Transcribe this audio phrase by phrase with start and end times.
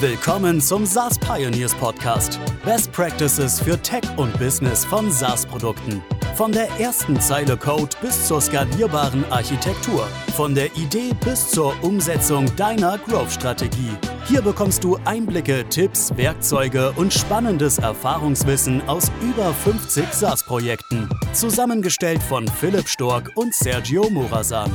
[0.00, 2.38] Willkommen zum SaaS Pioneers Podcast.
[2.66, 6.02] Best Practices für Tech und Business von SaaS-Produkten.
[6.34, 10.06] Von der ersten Zeile Code bis zur skalierbaren Architektur.
[10.36, 13.96] Von der Idee bis zur Umsetzung deiner Growth-Strategie.
[14.26, 21.08] Hier bekommst du Einblicke, Tipps, Werkzeuge und spannendes Erfahrungswissen aus über 50 SaaS-Projekten.
[21.32, 24.70] Zusammengestellt von Philipp Stork und Sergio Morasan.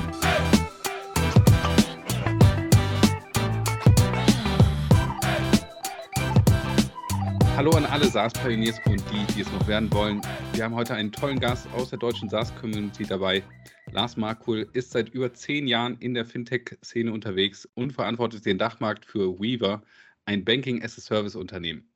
[7.62, 10.20] Hallo an alle SaaS-Pioneers und die, die es noch werden wollen.
[10.54, 13.44] Wir haben heute einen tollen Gast aus der deutschen SaaS-Community dabei.
[13.92, 19.06] Lars Markul ist seit über zehn Jahren in der Fintech-Szene unterwegs und verantwortet den Dachmarkt
[19.06, 19.84] für Weaver,
[20.26, 21.88] ein Banking-as-a-Service-Unternehmen.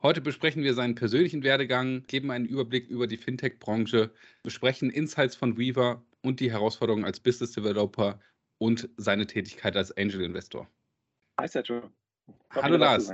[0.00, 4.10] Heute besprechen wir seinen persönlichen Werdegang, geben einen Überblick über die Fintech-Branche,
[4.42, 8.18] besprechen Insights von Weaver und die Herausforderungen als Business Developer
[8.56, 10.66] und seine Tätigkeit als Angel Investor.
[11.38, 11.90] Hi Sergio.
[12.54, 13.12] Hallo Lars.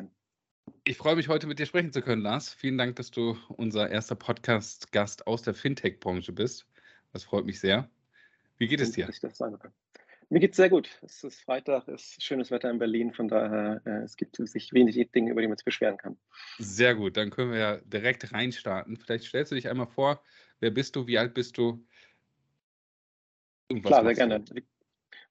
[0.87, 2.53] Ich freue mich, heute mit dir sprechen zu können, Lars.
[2.53, 6.67] Vielen Dank, dass du unser erster Podcast-Gast aus der Fintech-Branche bist.
[7.15, 7.89] Das freut mich sehr.
[8.59, 9.09] Wie geht es dir?
[10.29, 10.91] Mir geht es sehr gut.
[11.01, 14.75] Es ist Freitag, es ist schönes Wetter in Berlin, von daher äh, es gibt sich
[14.75, 16.19] wenig Dinge, über die man sich beschweren kann.
[16.59, 18.99] Sehr gut, dann können wir ja direkt reinstarten.
[18.99, 20.23] Vielleicht stellst du dich einmal vor,
[20.61, 21.83] wer bist du, wie alt bist du?
[23.83, 24.41] Klar, sehr gerne.
[24.41, 24.61] Du?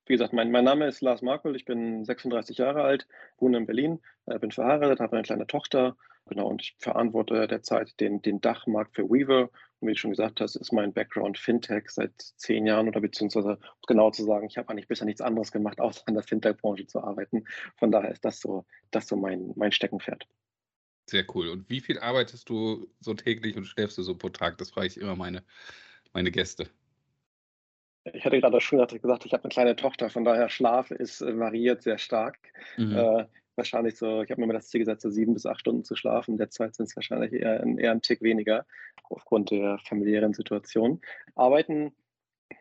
[0.05, 3.65] Wie gesagt, mein, mein Name ist Lars Markl, ich bin 36 Jahre alt, wohne in
[3.65, 8.41] Berlin, äh, bin verheiratet, habe eine kleine Tochter, genau, und ich verantworte derzeit den, den
[8.41, 9.49] Dachmarkt für Weaver.
[9.79, 13.59] Und wie du schon gesagt hast, ist mein Background Fintech seit zehn Jahren oder beziehungsweise,
[13.87, 17.01] genau zu sagen, ich habe eigentlich bisher nichts anderes gemacht, außer in der Fintech-Branche zu
[17.01, 17.45] arbeiten.
[17.77, 20.27] Von daher ist das so, das so mein, mein Steckenpferd.
[21.09, 21.49] Sehr cool.
[21.49, 24.57] Und wie viel arbeitest du so täglich und schläfst du so pro Tag?
[24.57, 25.43] Das frage ich immer meine,
[26.13, 26.69] meine Gäste.
[28.11, 31.37] Ich hatte gerade schon gesagt, ich habe eine kleine Tochter, von daher Schlaf ist äh,
[31.37, 32.37] variiert sehr stark.
[32.77, 32.97] Mhm.
[32.97, 35.83] Äh, wahrscheinlich so, ich habe mir mal das Ziel gesetzt, so sieben bis acht Stunden
[35.83, 36.37] zu schlafen.
[36.37, 38.65] Derzeit sind es wahrscheinlich eher, eher ein Tick weniger
[39.09, 41.01] aufgrund der familiären Situation.
[41.35, 41.93] Arbeiten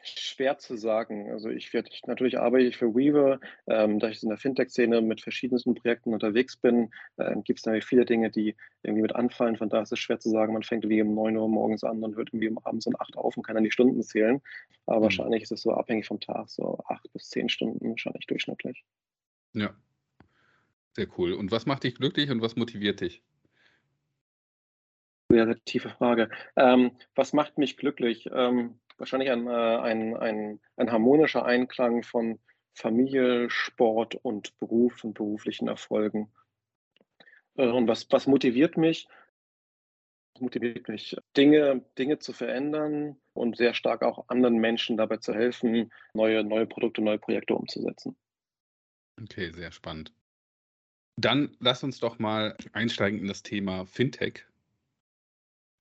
[0.03, 1.31] schwer zu sagen.
[1.31, 5.21] Also ich werde natürlich arbeite ich für Weaver, ähm, da ich in der Fintech-Szene mit
[5.21, 9.57] verschiedensten Projekten unterwegs bin, äh, gibt es natürlich viele Dinge, die irgendwie mit anfallen.
[9.57, 12.03] Von daher ist es schwer zu sagen, man fängt wie um 9 Uhr morgens an
[12.03, 14.41] und hört irgendwie um abends um 8 auf und kann dann die Stunden zählen.
[14.87, 15.03] Aber mhm.
[15.05, 18.85] wahrscheinlich ist es so abhängig vom Tag, so 8 bis 10 Stunden wahrscheinlich durchschnittlich.
[19.55, 19.75] Ja,
[20.95, 21.33] sehr cool.
[21.33, 23.23] Und was macht dich glücklich und was motiviert dich?
[25.31, 26.29] Sehr, tiefe Frage.
[26.57, 28.29] Ähm, was macht mich glücklich?
[28.31, 32.39] Ähm, wahrscheinlich ein, äh, ein, ein, ein harmonischer Einklang von
[32.73, 36.33] Familie, Sport und Beruf und beruflichen Erfolgen.
[37.57, 39.09] Äh, und was, was motiviert mich?
[40.41, 45.93] motiviert mich, Dinge, Dinge zu verändern und sehr stark auch anderen Menschen dabei zu helfen,
[46.15, 48.17] neue, neue Produkte, neue Projekte umzusetzen.
[49.23, 50.13] Okay, sehr spannend.
[51.17, 54.47] Dann lass uns doch mal einsteigen in das Thema Fintech.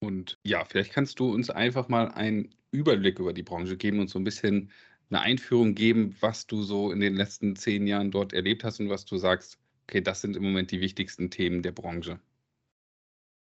[0.02, 4.10] Und ja, vielleicht kannst du uns einfach mal einen Überblick über die Branche geben und
[4.10, 4.72] so ein bisschen
[5.10, 8.90] eine Einführung geben, was du so in den letzten zehn Jahren dort erlebt hast und
[8.90, 12.20] was du sagst, okay, das sind im Moment die wichtigsten Themen der Branche.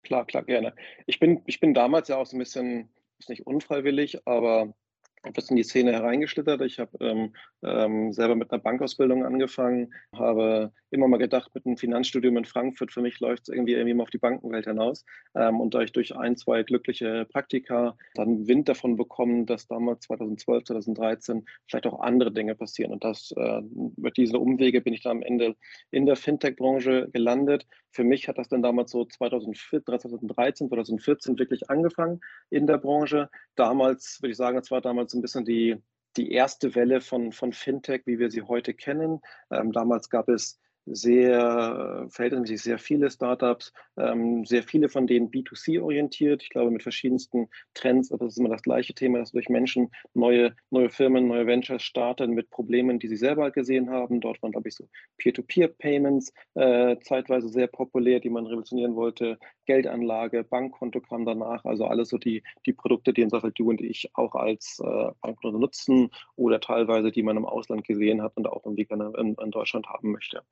[0.02, 0.74] Klar, klar, gerne.
[1.06, 4.74] Ich bin, ich bin damals ja auch so ein bisschen, ist nicht unfreiwillig, aber
[5.24, 6.60] etwas in die Szene hereingeschlittert.
[6.62, 11.76] Ich habe ähm, ähm, selber mit einer Bankausbildung angefangen, habe immer mal gedacht, mit einem
[11.76, 15.04] Finanzstudium in Frankfurt, für mich läuft es irgendwie, irgendwie mal auf die Bankenwelt hinaus.
[15.34, 20.04] Ähm, und da ich durch ein, zwei glückliche Praktika dann Wind davon bekommen, dass damals
[20.06, 22.92] 2012, 2013 vielleicht auch andere Dinge passieren.
[22.92, 23.62] Und das äh,
[23.96, 25.56] mit diesen Umwege bin ich dann am Ende
[25.90, 27.66] in der Fintech-Branche gelandet.
[27.94, 33.30] Für mich hat das dann damals so 2013, 2014 wirklich angefangen in der Branche.
[33.54, 35.76] Damals würde ich sagen, es war damals ein bisschen die,
[36.16, 39.20] die erste Welle von, von Fintech, wie wir sie heute kennen.
[39.52, 45.80] Ähm, damals gab es sehr, verhältnismäßig sehr viele Startups, ähm, sehr viele von denen B2C
[45.80, 46.42] orientiert.
[46.42, 49.90] Ich glaube, mit verschiedensten Trends, aber das ist immer das gleiche Thema, dass durch Menschen
[50.12, 54.20] neue, neue Firmen, neue Ventures starten mit Problemen, die sie selber gesehen haben.
[54.20, 54.88] Dort waren, glaube ich, so
[55.18, 59.38] Peer-to-Peer-Payments äh, zeitweise sehr populär, die man revolutionieren wollte.
[59.66, 63.80] Geldanlage, Bankkonto kam danach, also alles so die, die Produkte, die in Sache du und
[63.80, 68.46] ich auch als äh, Bankkonto nutzen oder teilweise, die man im Ausland gesehen hat und
[68.46, 70.42] auch irgendwie gerne in, in Deutschland haben möchte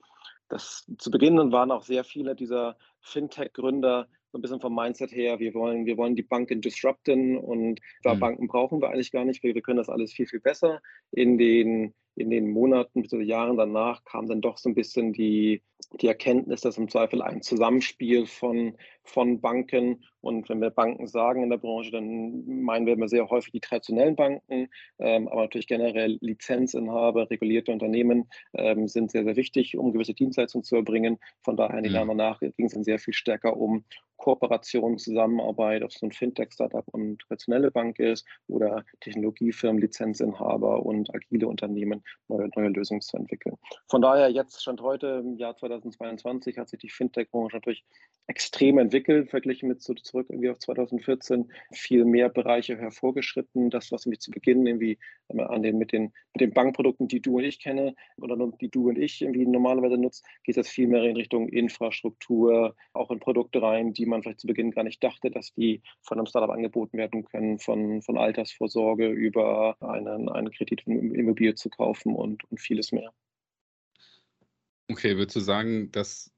[0.49, 5.39] das zu Beginn waren auch sehr viele dieser Fintech-Gründer so ein bisschen vom Mindset her,
[5.39, 8.19] wir wollen, wir wollen die Banken disrupten und mhm.
[8.19, 10.81] Banken brauchen wir eigentlich gar nicht, wir, wir können das alles viel, viel besser.
[11.11, 13.25] In den, in den Monaten bzw.
[13.25, 15.63] Jahren danach kam dann doch so ein bisschen die,
[16.01, 18.75] die Erkenntnis, dass im Zweifel ein Zusammenspiel von,
[19.05, 23.29] von Banken und wenn wir Banken sagen in der Branche, dann meinen wir immer sehr
[23.29, 24.69] häufig die traditionellen Banken,
[25.01, 30.65] ähm, aber natürlich generell Lizenzinhaber, regulierte Unternehmen ähm, sind sehr, sehr wichtig, um gewisse Dienstleistungen
[30.65, 31.19] zu erbringen.
[31.43, 33.85] Von daher in den Jahren danach ging es dann sehr viel stärker um
[34.23, 41.13] Kooperation, Zusammenarbeit, ob es so ein Fintech-Startup und traditionelle Bank ist oder Technologiefirmen, Lizenzinhaber und
[41.13, 43.57] agile Unternehmen, neue, neue Lösungen zu entwickeln.
[43.89, 47.85] Von daher jetzt, Stand heute, im Jahr 2022, hat sich die Fintech-Branche natürlich
[48.29, 53.71] extrem entwickelt, verglichen mit so zurück irgendwie auf 2014, viel mehr Bereiche hervorgeschritten.
[53.71, 54.99] Das, was mich zu Beginn irgendwie
[55.29, 58.89] an den, mit, den, mit den Bankprodukten, die du und ich kenne oder die du
[58.89, 63.61] und ich irgendwie normalerweise nutzt, geht es viel mehr in Richtung Infrastruktur, auch in Produkte
[63.61, 66.99] rein, die man vielleicht zu Beginn gar nicht dachte, dass die von einem Startup angeboten
[66.99, 72.61] werden können, von, von Altersvorsorge über einen, einen Kredit in Immobilie zu kaufen und, und
[72.61, 73.13] vieles mehr.
[74.89, 76.33] Okay, würdest du sagen, dass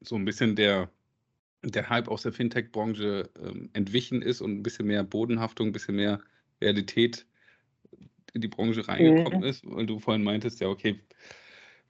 [0.00, 0.90] so ein bisschen der,
[1.62, 5.96] der Hype aus der Fintech-Branche ähm, entwichen ist und ein bisschen mehr Bodenhaftung, ein bisschen
[5.96, 6.20] mehr
[6.60, 7.26] Realität
[8.34, 9.46] in die Branche reingekommen mhm.
[9.46, 9.64] ist?
[9.64, 11.00] Weil du vorhin meintest, ja, okay,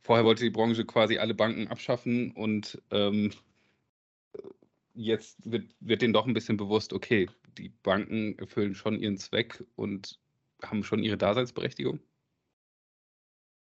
[0.00, 3.30] vorher wollte die Branche quasi alle Banken abschaffen und ähm,
[4.98, 9.64] jetzt wird, wird denen doch ein bisschen bewusst, okay, die Banken erfüllen schon ihren Zweck
[9.76, 10.18] und
[10.62, 12.00] haben schon ihre Daseinsberechtigung?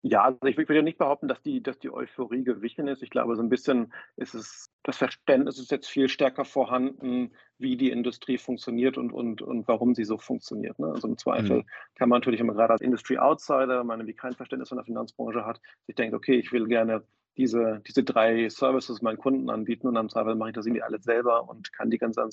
[0.04, 3.04] Ja, also ich würde ja nicht behaupten, dass die, dass die Euphorie gewichen ist.
[3.04, 7.78] Ich glaube, so ein bisschen ist es, das Verständnis ist jetzt viel stärker vorhanden, wie
[7.78, 10.80] die Industrie funktioniert und, und, und warum sie so funktioniert.
[10.80, 10.88] Ne?
[10.88, 11.66] Also im Zweifel mhm.
[11.94, 15.46] kann man natürlich immer gerade als Industry Outsider, man irgendwie kein Verständnis von der Finanzbranche
[15.46, 17.04] hat, sich denkt, okay, ich will gerne
[17.38, 21.04] diese, diese drei Services meinen Kunden anbieten und am Zweifel mache ich das irgendwie alles
[21.04, 22.28] selber und kann die ganze,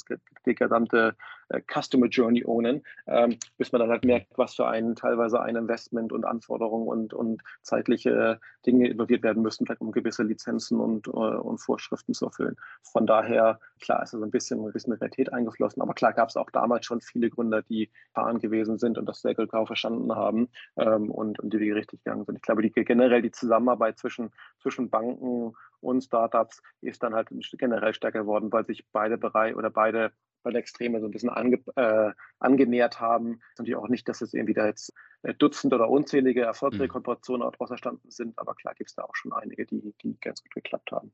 [0.45, 1.15] die gesamte
[1.49, 5.57] äh, Customer Journey ownen, ähm, bis man dann halt merkt, was für ein teilweise ein
[5.57, 11.07] Investment und Anforderungen und, und zeitliche Dinge involviert werden müssen, vielleicht um gewisse Lizenzen und,
[11.07, 12.57] äh, und Vorschriften zu erfüllen.
[12.83, 16.37] Von daher, klar, ist es ein bisschen, ein bisschen Realität eingeflossen, aber klar gab es
[16.37, 20.49] auch damals schon viele Gründer, die fahren gewesen sind und das sehr genau verstanden haben
[20.77, 22.37] ähm, und, und die Wege richtig gegangen sind.
[22.37, 24.31] Ich glaube, die, generell die Zusammenarbeit zwischen,
[24.61, 29.71] zwischen Banken und Startups ist dann halt generell stärker geworden, weil sich beide Bereiche oder
[29.71, 30.13] beide,
[30.43, 33.41] beide Extreme so ein bisschen ange, äh, angenähert haben.
[33.57, 34.93] Natürlich auch nicht, dass es irgendwie da jetzt
[35.23, 36.89] äh, Dutzend oder unzählige erfolgreiche mhm.
[36.89, 40.43] Kooperationen daraus entstanden sind, aber klar gibt es da auch schon einige, die, die ganz
[40.43, 41.13] gut geklappt haben.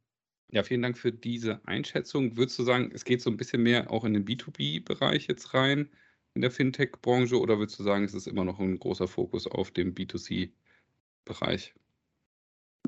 [0.49, 2.37] Ja, vielen Dank für diese Einschätzung.
[2.37, 5.91] Würdest du sagen, es geht so ein bisschen mehr auch in den B2B-Bereich jetzt rein
[6.35, 9.71] in der Fintech-Branche oder würdest du sagen, es ist immer noch ein großer Fokus auf
[9.71, 11.75] dem B2C-Bereich?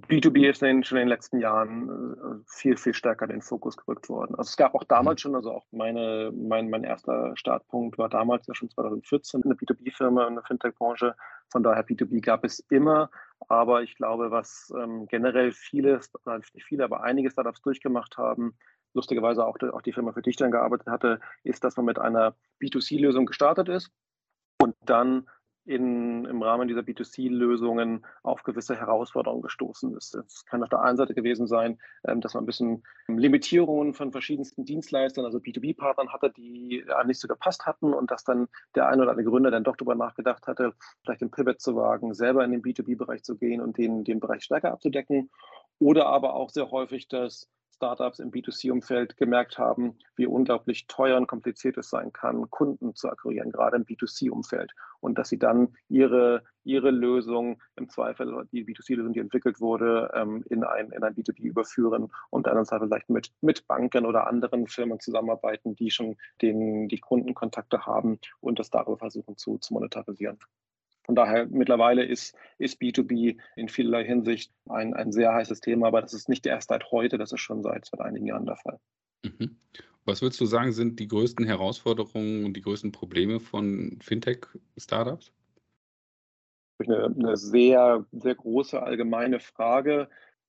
[0.03, 3.77] B2B ist in, schon in den letzten Jahren äh, viel, viel stärker in den Fokus
[3.77, 4.35] gerückt worden.
[4.37, 8.47] Also es gab auch damals schon, also auch meine, mein, mein erster Startpunkt war damals
[8.47, 11.17] ja schon 2014 eine B2B-Firma in der Fintech-Branche.
[11.51, 13.11] Von daher B2B gab es immer.
[13.49, 16.01] Aber ich glaube, was ähm, generell viele,
[16.55, 18.55] nicht viele, aber einige Startups durchgemacht haben,
[18.95, 21.99] lustigerweise auch, auch die Firma, für die ich dann gearbeitet hatte, ist, dass man mit
[21.99, 23.91] einer B2C-Lösung gestartet ist
[24.61, 25.27] und dann
[25.67, 30.15] in, im Rahmen dieser B2C-Lösungen auf gewisse Herausforderungen gestoßen ist.
[30.15, 34.13] Es kann auf der einen Seite gewesen sein, ähm, dass man ein bisschen Limitierungen von
[34.13, 39.03] verschiedensten Dienstleistern, also B2B-Partnern hatte, die nicht so gepasst hatten und dass dann der eine
[39.03, 40.73] oder andere Gründer dann doch darüber nachgedacht hatte,
[41.03, 44.45] vielleicht den Pivot zu wagen, selber in den B2B-Bereich zu gehen und den, den Bereich
[44.45, 45.31] stärker abzudecken.
[45.79, 51.27] Oder aber auch sehr häufig, dass Startups im B2C-Umfeld gemerkt haben, wie unglaublich teuer und
[51.27, 54.73] kompliziert es sein kann, Kunden zu akquirieren, gerade im B2C-Umfeld.
[55.01, 60.43] Und dass sie dann ihre, ihre Lösung im Zweifel, die B2C-Lösung, die entwickelt wurde, ähm,
[60.49, 64.99] in ein, in ein B2B überführen und dann vielleicht mit, mit Banken oder anderen Firmen
[64.99, 70.39] zusammenarbeiten, die schon den, die Kundenkontakte haben und das darüber versuchen zu, zu monetarisieren.
[71.07, 76.03] Von daher mittlerweile ist, ist B2B in vielerlei Hinsicht ein, ein sehr heißes Thema, aber
[76.03, 78.81] das ist nicht erst seit heute, das ist schon seit, seit einigen Jahren der Fall.
[79.23, 79.57] Mhm.
[80.05, 85.33] Was würdest du sagen, sind die größten Herausforderungen und die größten Probleme von Fintech-Startups?
[86.79, 90.09] Eine, eine sehr, sehr große allgemeine Frage.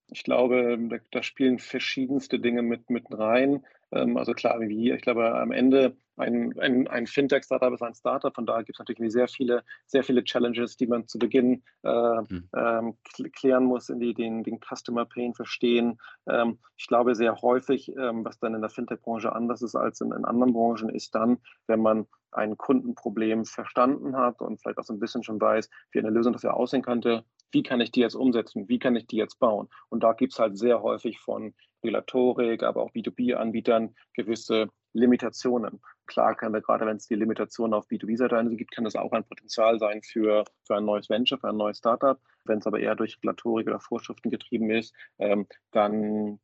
[0.09, 3.63] Ich glaube, da, da spielen verschiedenste Dinge mit, mit rein.
[3.91, 8.33] Ähm, also klar, wie ich glaube, am Ende ein, ein, ein Fintech-Startup ist ein Startup,
[8.33, 12.21] von daher gibt es natürlich sehr viele, sehr viele Challenges, die man zu Beginn äh,
[12.21, 12.49] mhm.
[12.55, 12.97] ähm,
[13.33, 15.99] klären muss, in die, den, den Customer Pain verstehen.
[16.27, 20.11] Ähm, ich glaube, sehr häufig, ähm, was dann in der Fintech-Branche anders ist als in,
[20.11, 24.93] in anderen Branchen, ist dann, wenn man ein Kundenproblem verstanden hat und vielleicht auch so
[24.93, 28.15] ein bisschen schon weiß, wie eine Lösung dafür aussehen könnte, wie kann ich die jetzt
[28.15, 29.69] umsetzen, wie kann ich die jetzt bauen?
[29.89, 35.79] Und da gibt es halt sehr häufig von Regulatorik, aber auch B2B-Anbietern gewisse Limitationen.
[36.05, 39.25] Klar kann da gerade, wenn es die Limitation auf B2B-Seite gibt, kann das auch ein
[39.25, 42.19] Potenzial sein für, für ein neues Venture, für ein neues Startup.
[42.45, 46.39] Wenn es aber eher durch Regulatorik oder Vorschriften getrieben ist, ähm, dann,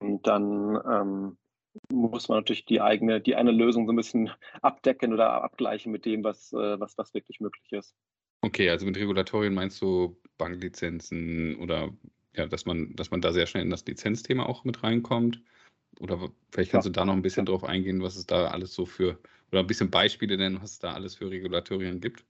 [0.00, 1.38] dann ähm,
[1.92, 4.30] muss man natürlich die eigene, die eine Lösung so ein bisschen
[4.62, 7.94] abdecken oder abgleichen mit dem, was, äh, was, was wirklich möglich ist.
[8.42, 11.92] Okay, also mit Regulatorien meinst du Banklizenzen oder
[12.34, 15.42] ja, dass man, dass man da sehr schnell in das Lizenzthema auch mit reinkommt?
[16.00, 16.92] Oder vielleicht kannst ja.
[16.92, 19.18] du da noch ein bisschen drauf eingehen, was es da alles so für,
[19.50, 22.24] oder ein bisschen Beispiele nennen, was es da alles für Regulatorien gibt?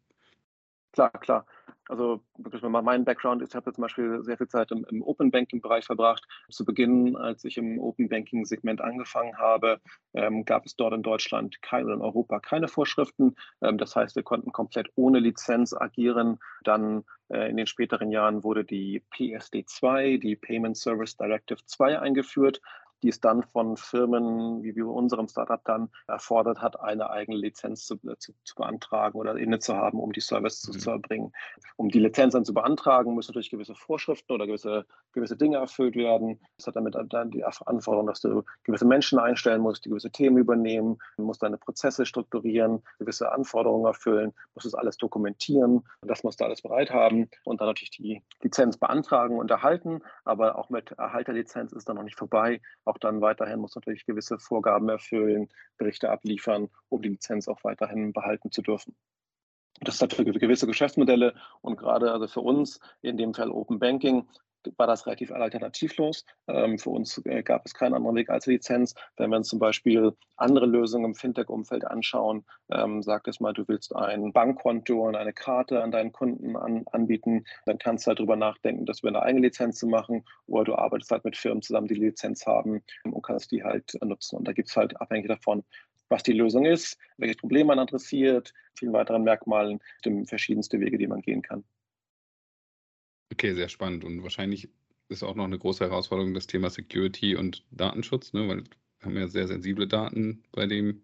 [0.96, 1.46] Klar, klar.
[1.88, 5.30] Also wirklich mein Background ist, ich habe zum Beispiel sehr viel Zeit im, im Open
[5.30, 6.24] Banking Bereich verbracht.
[6.48, 9.78] Zu Beginn, als ich im Open Banking Segment angefangen habe,
[10.14, 13.36] ähm, gab es dort in Deutschland keine, in Europa keine Vorschriften.
[13.60, 16.38] Ähm, das heißt, wir konnten komplett ohne Lizenz agieren.
[16.64, 22.62] Dann äh, in den späteren Jahren wurde die PSD2, die Payment Service Directive 2 eingeführt
[23.02, 27.84] die es dann von Firmen wie bei unserem Startup dann erfordert hat, eine eigene Lizenz
[27.84, 30.78] zu, äh, zu, zu beantragen oder inne zu haben, um die Service zu, mhm.
[30.78, 31.32] zu erbringen.
[31.76, 35.96] Um die Lizenz dann zu beantragen, müssen natürlich gewisse Vorschriften oder gewisse, gewisse Dinge erfüllt
[35.96, 36.40] werden.
[36.56, 40.38] Das hat damit dann die Anforderung, dass du gewisse Menschen einstellen musst, die gewisse Themen
[40.38, 46.44] übernehmen, musst deine Prozesse strukturieren, gewisse Anforderungen erfüllen, musst das alles dokumentieren, das musst du
[46.44, 50.00] alles bereit haben und dann natürlich die Lizenz beantragen und erhalten.
[50.24, 52.60] Aber auch mit Erhalterlizenz ist dann noch nicht vorbei.
[52.86, 58.12] Auch dann weiterhin muss natürlich gewisse Vorgaben erfüllen, Berichte abliefern, um die Lizenz auch weiterhin
[58.12, 58.94] behalten zu dürfen.
[59.80, 64.26] Das hat für gewisse Geschäftsmodelle und gerade also für uns, in dem Fall Open Banking,
[64.76, 66.24] war das relativ alternativlos.
[66.48, 68.94] Ähm, für uns äh, gab es keinen anderen Weg als Lizenz.
[69.16, 73.66] Wenn wir uns zum Beispiel andere Lösungen im Fintech-Umfeld anschauen, ähm, sag es mal, du
[73.68, 78.18] willst ein Bankkonto und eine Karte an deinen Kunden an, anbieten, dann kannst du halt
[78.18, 81.62] darüber nachdenken, das über eine eigene Lizenz zu machen oder du arbeitest halt mit Firmen
[81.62, 84.36] zusammen, die Lizenz haben und kannst die halt nutzen.
[84.36, 85.64] Und da gibt es halt abhängig davon,
[86.08, 89.80] was die Lösung ist, welches Problem man adressiert, vielen weiteren Merkmalen,
[90.24, 91.64] verschiedenste Wege, die man gehen kann.
[93.32, 94.04] Okay, sehr spannend.
[94.04, 94.68] Und wahrscheinlich
[95.08, 98.48] ist auch noch eine große Herausforderung das Thema Security und Datenschutz, ne?
[98.48, 101.02] weil wir haben ja sehr sensible Daten bei dem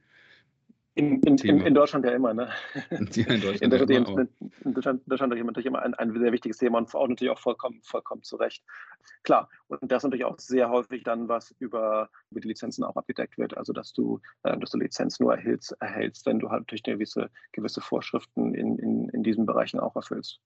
[0.95, 2.50] in, in, in, in, Deutschland ja immer, ne?
[2.91, 4.26] Ja, in Deutschland, in Deutschland, immer,
[4.62, 7.81] in Deutschland, Deutschland natürlich immer ein, ein, sehr wichtiges Thema und auch natürlich auch vollkommen,
[7.83, 8.62] vollkommen zu Recht.
[9.23, 12.97] Klar, und das ist natürlich auch sehr häufig dann, was über, über die Lizenzen auch
[12.97, 13.57] abgedeckt wird.
[13.57, 17.31] Also dass du, äh, dass du Lizenz nur erhältst, erhältst, wenn du halt durch gewisse,
[17.52, 20.41] gewisse Vorschriften in, in, in diesen Bereichen auch erfüllst.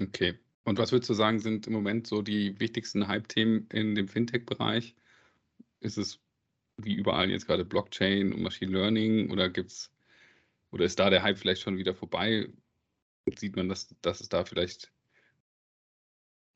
[0.00, 0.38] Okay.
[0.66, 4.96] Und was würdest du sagen, sind im Moment so die wichtigsten Hype-Themen in dem Fintech-Bereich?
[5.78, 6.20] Ist es
[6.76, 9.92] wie überall jetzt gerade Blockchain und Machine Learning oder gibt's
[10.72, 12.48] oder ist da der Hype vielleicht schon wieder vorbei?
[13.38, 14.92] Sieht man, dass, dass es da vielleicht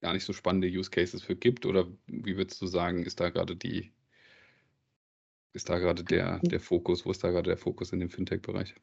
[0.00, 1.64] gar nicht so spannende Use Cases für gibt?
[1.64, 3.93] Oder wie würdest du sagen, ist da gerade die,
[5.52, 8.75] ist da gerade der, der Fokus, wo ist da gerade der Fokus in dem Fintech-Bereich?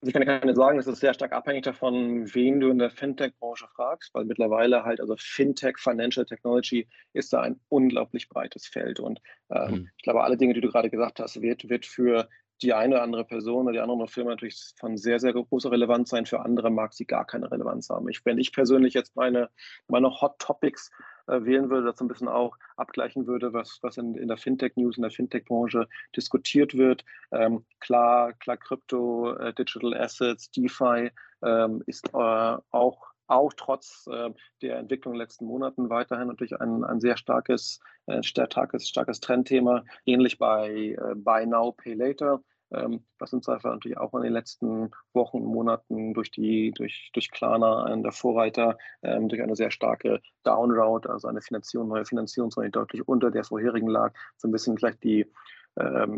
[0.00, 2.90] Also ich kann keine sagen, es ist sehr stark abhängig davon, wen du in der
[2.90, 9.00] Fintech-Branche fragst, weil mittlerweile halt, also Fintech, Financial Technology ist da ein unglaublich breites Feld.
[9.00, 9.90] Und ähm, mhm.
[9.96, 12.28] ich glaube, alle Dinge, die du gerade gesagt hast, wird, wird für
[12.62, 16.10] die eine oder andere Person oder die andere Firma natürlich von sehr, sehr großer Relevanz
[16.10, 16.26] sein.
[16.26, 18.08] Für andere mag sie gar keine Relevanz haben.
[18.08, 19.50] Ich, wenn ich persönlich jetzt meine,
[19.86, 20.90] meine Hot Topics
[21.26, 24.96] äh, wählen würde, das ein bisschen auch abgleichen würde, was, was in, in der Fintech-News,
[24.96, 27.04] in der Fintech-Branche diskutiert wird.
[27.30, 31.10] Ähm, klar, klar, Krypto, äh, Digital Assets, DeFi
[31.42, 34.30] ähm, ist äh, auch auch trotz äh,
[34.62, 39.20] der Entwicklung in den letzten Monaten weiterhin natürlich ein, ein sehr starkes, äh, starkes, starkes
[39.20, 44.22] Trendthema, ähnlich bei äh, Buy Now, Pay Later ähm, was uns einfach natürlich auch in
[44.22, 49.56] den letzten Wochen, Monaten durch die, durch, durch Klarna, einen der Vorreiter, ähm, durch eine
[49.56, 54.52] sehr starke Downroute, also eine Finanzierung, neue Finanzierungsrunde, deutlich unter der vorherigen lag, so ein
[54.52, 55.26] bisschen gleich die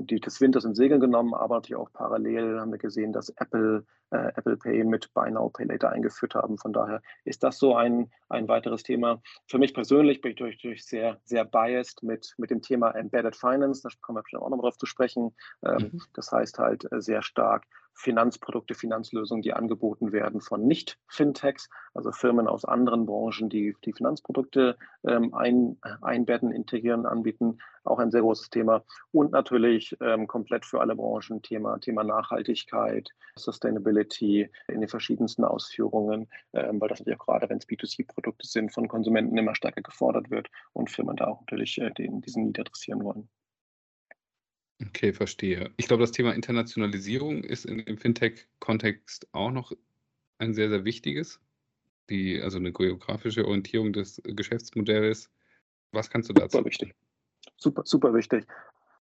[0.07, 3.85] die des Winters in Segeln genommen, aber natürlich auch parallel haben wir gesehen, dass Apple
[4.11, 6.59] äh, Apple Pay mit Buy Now, Pay Later eingeführt haben.
[6.59, 9.23] Von daher ist das so ein, ein weiteres Thema.
[9.47, 13.37] Für mich persönlich bin ich durch, durch sehr, sehr biased mit, mit dem Thema Embedded
[13.37, 13.83] Finance.
[13.83, 15.35] Da kommen wir bestimmt auch noch mal drauf zu sprechen.
[15.65, 16.03] Ähm, mhm.
[16.15, 17.67] Das heißt halt äh, sehr stark
[18.01, 24.79] Finanzprodukte, Finanzlösungen, die angeboten werden von Nicht-Fintechs, also Firmen aus anderen Branchen, die die Finanzprodukte
[25.07, 28.85] ähm, ein, einbetten, integrieren, anbieten, auch ein sehr großes Thema.
[29.13, 36.29] Und natürlich ähm, komplett für alle Branchen Thema, Thema Nachhaltigkeit, Sustainability in den verschiedensten Ausführungen,
[36.55, 40.31] ähm, weil das natürlich auch gerade, wenn es B2C-Produkte sind, von Konsumenten immer stärker gefordert
[40.31, 43.29] wird und Firmen da auch natürlich äh, den, diesen Need adressieren wollen.
[44.87, 45.71] Okay, verstehe.
[45.77, 49.73] Ich glaube, das Thema Internationalisierung ist in dem Fintech-Kontext auch noch
[50.39, 51.41] ein sehr, sehr wichtiges.
[52.09, 55.31] Die, also eine geografische Orientierung des Geschäftsmodells.
[55.93, 56.57] Was kannst du dazu?
[56.57, 56.95] Super wichtig.
[57.57, 58.47] Super, super wichtig.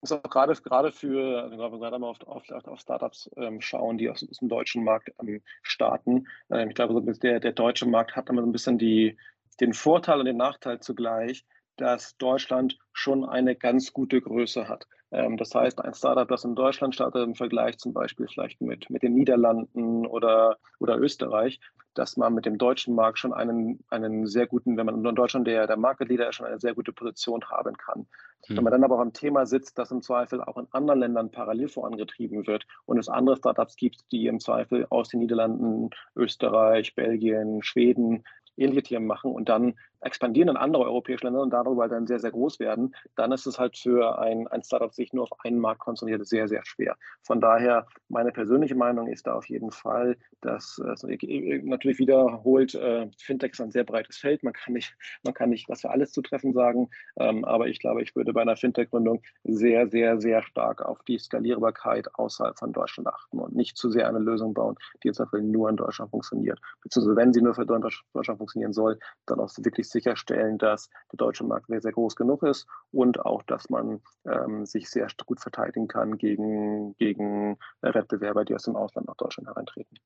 [0.03, 3.97] ist auch gerade, gerade für, also gerade wenn wir auf, auf, auf Startups ähm, schauen,
[3.97, 6.27] die aus, aus, dem deutschen Markt ähm, starten.
[6.51, 9.17] Ähm, ich glaube, so der, der deutsche Markt hat immer so ein bisschen die,
[9.61, 11.47] den Vorteil und den Nachteil zugleich,
[11.77, 14.87] dass Deutschland schon eine ganz gute Größe hat.
[15.13, 18.89] Ähm, das heißt, ein Startup, das in Deutschland startet, im Vergleich zum Beispiel vielleicht mit,
[18.91, 21.61] mit den Niederlanden oder, oder Österreich,
[21.95, 25.47] dass man mit dem deutschen Markt schon einen, einen sehr guten, wenn man in Deutschland
[25.47, 28.07] der, der Market Leader ist, schon eine sehr gute Position haben kann.
[28.47, 28.57] Hm.
[28.57, 31.31] Wenn man dann aber auch am Thema sitzt, das im Zweifel auch in anderen Ländern
[31.31, 36.95] parallel vorangetrieben wird und es andere Startups gibt, die im Zweifel aus den Niederlanden, Österreich,
[36.95, 38.25] Belgien, Schweden
[38.57, 42.31] ähnliche Themen machen und dann expandieren in andere europäische Länder und darüber dann sehr, sehr
[42.31, 45.81] groß werden, dann ist es halt für ein, ein Startup, sich nur auf einen Markt
[45.81, 46.97] konzentriert, sehr, sehr schwer.
[47.23, 53.09] Von daher, meine persönliche Meinung ist da auf jeden Fall, dass also natürlich wiederholt, äh,
[53.19, 54.43] Fintech ist ein sehr breites Feld.
[54.43, 56.89] Man kann nicht, man kann nicht was für alles zutreffen sagen,
[57.19, 61.19] ähm, aber ich glaube, ich würde bei einer Fintech-Gründung sehr, sehr, sehr stark auf die
[61.19, 65.69] Skalierbarkeit außerhalb von Deutschland achten und nicht zu sehr eine Lösung bauen, die jetzt nur
[65.69, 66.61] in Deutschland funktioniert.
[66.83, 71.45] Beziehungsweise wenn sie nur für Deutschland funktionieren soll, dann auch wirklich sicherstellen, dass der deutsche
[71.45, 75.89] Markt sehr, sehr groß genug ist und auch, dass man ähm, sich sehr gut verteidigen
[75.89, 79.99] kann gegen, gegen Wettbewerber, die aus dem Ausland nach Deutschland hereintreten.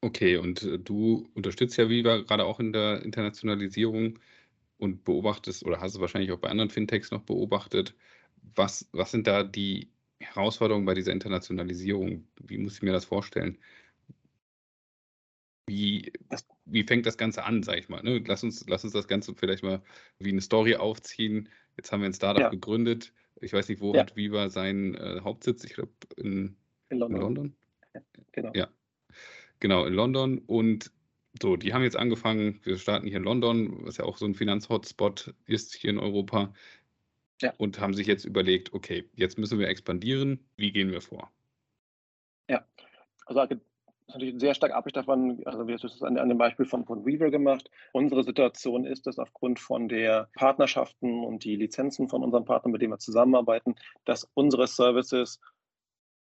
[0.00, 4.18] Okay, und äh, du unterstützt ja Viva gerade auch in der Internationalisierung
[4.78, 7.94] und beobachtest oder hast es wahrscheinlich auch bei anderen Fintechs noch beobachtet.
[8.54, 9.90] Was, was sind da die
[10.20, 12.28] Herausforderungen bei dieser Internationalisierung?
[12.40, 13.58] Wie muss ich mir das vorstellen?
[15.68, 16.12] Wie,
[16.64, 18.02] wie fängt das Ganze an, sag ich mal?
[18.02, 18.22] Ne?
[18.26, 19.82] Lass, uns, lass uns das Ganze vielleicht mal
[20.18, 21.48] wie eine Story aufziehen.
[21.76, 22.48] Jetzt haben wir ein Startup ja.
[22.48, 23.12] gegründet.
[23.40, 24.00] Ich weiß nicht, wo ja.
[24.00, 25.64] hat Viva seinen äh, Hauptsitz?
[25.64, 26.56] Ich glaube in,
[26.88, 27.16] in, London.
[27.16, 27.56] In London?
[27.94, 28.00] Ja,
[28.32, 28.52] genau.
[28.54, 28.68] Ja,
[29.60, 30.38] genau, in London.
[30.38, 30.90] Und
[31.40, 34.34] so, die haben jetzt angefangen, wir starten hier in London, was ja auch so ein
[34.34, 36.52] Finanzhotspot ist hier in Europa.
[37.40, 37.54] Ja.
[37.56, 40.44] Und haben sich jetzt überlegt, okay, jetzt müssen wir expandieren.
[40.56, 41.30] Wie gehen wir vor?
[42.50, 42.66] Ja,
[43.26, 43.40] also
[44.08, 47.04] natürlich sehr stark abhängig davon, also wir haben es an, an, dem Beispiel von, von
[47.04, 47.70] Weaver gemacht.
[47.92, 52.82] Unsere Situation ist, dass aufgrund von der Partnerschaften und die Lizenzen von unseren Partnern, mit
[52.82, 53.74] denen wir zusammenarbeiten,
[54.04, 55.40] dass unsere Services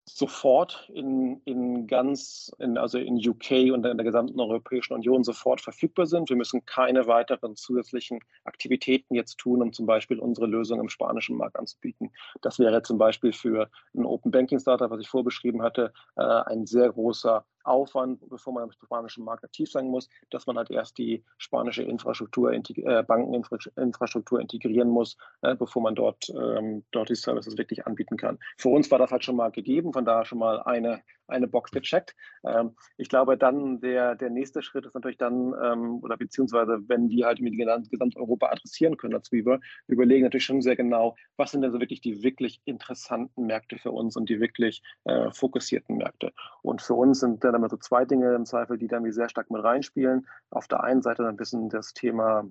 [0.09, 5.61] sofort in, in ganz, in, also in UK und in der gesamten Europäischen Union sofort
[5.61, 6.29] verfügbar sind.
[6.29, 11.37] Wir müssen keine weiteren zusätzlichen Aktivitäten jetzt tun, um zum Beispiel unsere Lösung im spanischen
[11.37, 12.13] Markt anzubieten.
[12.41, 16.67] Das wäre zum Beispiel für ein Open Banking Startup, was ich vorbeschrieben hatte, äh, ein
[16.67, 20.99] sehr großer Aufwand, bevor man im spanischen Markt aktiv sein muss, dass man halt erst
[20.99, 27.57] die spanische Infrastruktur, äh, Bankeninfrastruktur integrieren muss, äh, bevor man dort, ähm, dort die Services
[27.59, 28.39] wirklich anbieten kann.
[28.57, 31.71] Für uns war das halt schon mal gegeben, von daher schon mal eine, eine Box
[31.71, 32.15] gecheckt.
[32.45, 37.09] Ähm, ich glaube, dann der, der nächste Schritt ist natürlich dann, ähm, oder beziehungsweise wenn
[37.09, 41.51] wir halt die Gesamteuropa adressieren können als Weaver, wir überlegen natürlich schon sehr genau, was
[41.51, 45.97] sind denn so wirklich die wirklich interessanten Märkte für uns und die wirklich äh, fokussierten
[45.97, 46.33] Märkte.
[46.63, 49.51] Und für uns sind dann immer so zwei Dinge im Zweifel, die dann sehr stark
[49.51, 50.27] mit reinspielen.
[50.51, 52.51] Auf der einen Seite ein bisschen das Thema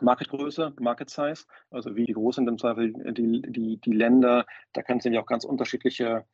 [0.00, 4.46] Marketgröße, Market Size, also wie groß sind im Zweifel die, die, die Länder.
[4.72, 6.24] Da kann es nämlich auch ganz unterschiedliche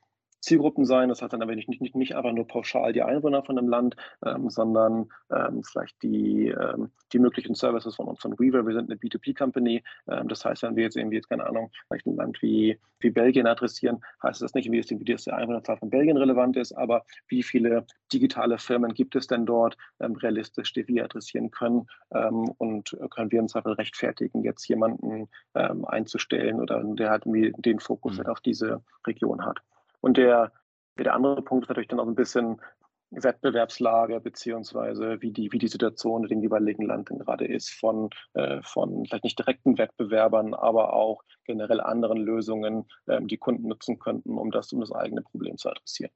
[0.41, 1.09] Zielgruppen sein.
[1.09, 3.97] Das heißt dann aber nicht, nicht, nicht einfach nur pauschal die Einwohner von einem Land,
[4.25, 8.67] ähm, sondern ähm, vielleicht die, ähm, die möglichen Services von uns von Weaver.
[8.67, 9.83] Wir sind eine B2B-Company.
[10.09, 13.11] Ähm, das heißt, wenn wir jetzt irgendwie, jetzt, keine Ahnung, vielleicht ein Land wie, wie
[13.11, 14.87] Belgien adressieren, heißt das nicht, wie es
[15.25, 19.77] die Einwohnerzahl von Belgien relevant ist, aber wie viele digitale Firmen gibt es denn dort
[20.01, 25.29] ähm, realistisch, die wir adressieren können ähm, und können wir uns einfach rechtfertigen, jetzt jemanden
[25.55, 28.19] einzustellen oder der halt den Fokus mhm.
[28.19, 29.61] halt auf diese Region hat.
[30.01, 30.53] Und der,
[30.99, 32.61] der andere Punkt ist natürlich dann auch ein bisschen
[33.11, 38.61] Wettbewerbslage beziehungsweise wie die, wie die Situation in dem jeweiligen Land gerade ist von, äh,
[38.63, 44.37] von vielleicht nicht direkten Wettbewerbern, aber auch generell anderen Lösungen, ähm, die Kunden nutzen könnten,
[44.37, 46.13] um das, um das eigene Problem zu adressieren.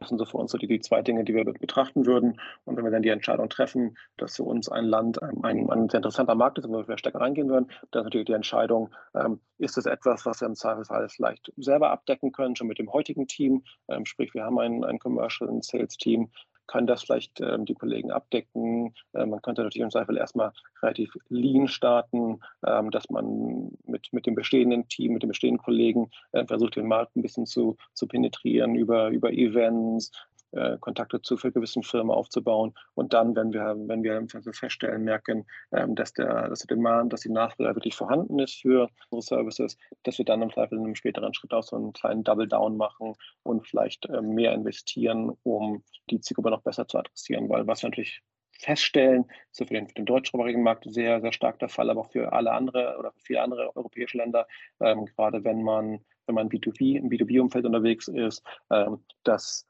[0.00, 2.40] Das sind so für uns so die, die, zwei Dinge, die wir betrachten würden.
[2.64, 5.88] Und wenn wir dann die Entscheidung treffen, dass für uns ein Land ein, ein, ein
[5.88, 9.40] sehr interessanter Markt ist, wo wir stärker reingehen würden, dann ist natürlich die Entscheidung, ähm,
[9.58, 13.26] ist es etwas, was wir im Zweifelsfall vielleicht selber abdecken können, schon mit dem heutigen
[13.26, 13.64] Team.
[13.88, 16.30] Ähm, sprich, wir haben ein, ein Commercial- und Sales-Team,
[16.66, 18.94] können das vielleicht ähm, die Kollegen abdecken.
[19.12, 24.26] Äh, man könnte natürlich im Zweifel erstmal relativ lean starten, ähm, dass man mit, mit
[24.26, 28.06] dem bestehenden Team, mit den bestehenden Kollegen äh, versucht, den Markt ein bisschen zu, zu
[28.06, 30.10] penetrieren über, über Events,
[30.54, 32.74] äh, Kontakte zu für gewissen Firmen aufzubauen.
[32.94, 37.22] Und dann, wenn wir, wenn wir feststellen, merken, ähm, dass, der, dass der Demand, dass
[37.22, 40.94] die Nachfrage wirklich vorhanden ist für unsere Services, dass wir dann im Zweifel in einem
[40.94, 45.82] späteren Schritt auch so einen kleinen Double Down machen und vielleicht äh, mehr investieren, um
[46.10, 47.48] die Zielgruppe noch besser zu adressieren.
[47.48, 48.22] Weil was wir natürlich
[48.58, 49.24] feststellen.
[49.50, 52.10] Das ist für den, für den deutschsprachigen Markt sehr, sehr stark der Fall, aber auch
[52.10, 54.46] für alle andere oder für viele andere europäische Länder,
[54.80, 59.66] ähm, gerade wenn man, wenn man B2B, im B2B-Umfeld unterwegs ist, ähm, dass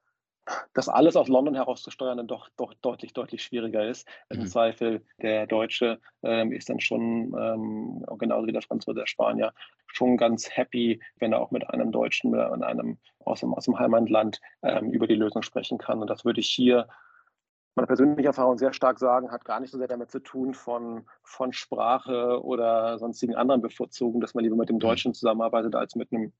[0.74, 4.06] das alles aus London herauszusteuern dann doch, doch deutlich, deutlich schwieriger ist.
[4.30, 4.40] Mhm.
[4.40, 9.52] Im Zweifel der Deutsche ähm, ist dann schon, ähm, genauso wie der Franzose, der Spanier,
[9.86, 13.78] schon ganz happy, wenn er auch mit einem Deutschen, mit einem aus dem, aus dem
[13.78, 16.00] Heimatland ähm, über die Lösung sprechen kann.
[16.00, 16.88] Und das würde ich hier
[17.74, 21.06] meine persönliche Erfahrung sehr stark sagen, hat gar nicht so sehr damit zu tun von,
[21.22, 24.80] von Sprache oder sonstigen anderen Bevorzugen, dass man lieber mit dem mhm.
[24.80, 26.32] Deutschen zusammenarbeitet als mit einem,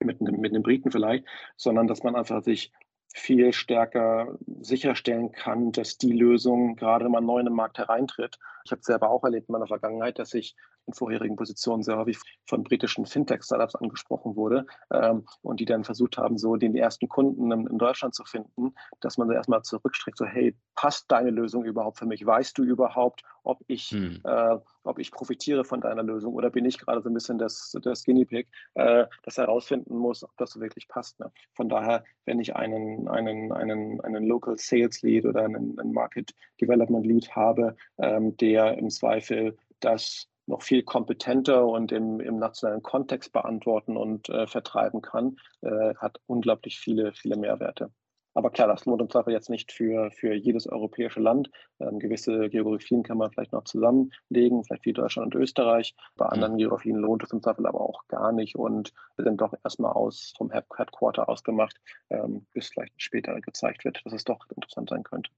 [0.00, 2.72] mit einem, mit einem Briten vielleicht, sondern dass man einfach sich
[3.14, 8.38] viel stärker sicherstellen kann, dass die Lösung, gerade wenn man neu in den Markt hereintritt,
[8.64, 12.18] ich habe selber auch erlebt in meiner Vergangenheit, dass ich in vorherigen Positionen sehr häufig
[12.44, 17.52] von britischen Fintech-Startups angesprochen wurde ähm, und die dann versucht haben, so den ersten Kunden
[17.52, 21.64] in, in Deutschland zu finden, dass man da erstmal zurückstreckt, so hey, passt deine Lösung
[21.64, 22.26] überhaupt für mich?
[22.26, 24.20] Weißt du überhaupt, ob ich, hm.
[24.24, 27.76] äh, ob ich profitiere von deiner Lösung oder bin ich gerade so ein bisschen das,
[27.82, 31.18] das Guinea Pig, äh, das herausfinden muss, ob das wirklich passt.
[31.20, 31.32] Ne?
[31.54, 36.34] Von daher, wenn ich einen, einen, einen, einen Local Sales Lead oder einen, einen Market
[36.60, 42.82] Development Lead habe, ähm, der im Zweifel das noch viel kompetenter und im, im nationalen
[42.82, 47.90] Kontext beantworten und äh, vertreiben kann, äh, hat unglaublich viele, viele Mehrwerte.
[48.34, 51.50] Aber klar, das lohnt im Zweifel jetzt nicht für, für jedes europäische Land.
[51.78, 55.94] Ähm, gewisse Geografien kann man vielleicht noch zusammenlegen, vielleicht wie Deutschland und Österreich.
[56.16, 56.58] Bei anderen mhm.
[56.58, 60.34] Geografien lohnt es im Zweifel aber auch gar nicht und wir sind doch erstmal aus
[60.36, 61.76] vom Headquarter ausgemacht,
[62.10, 65.30] ähm, bis vielleicht später gezeigt wird, dass es doch interessant sein könnte.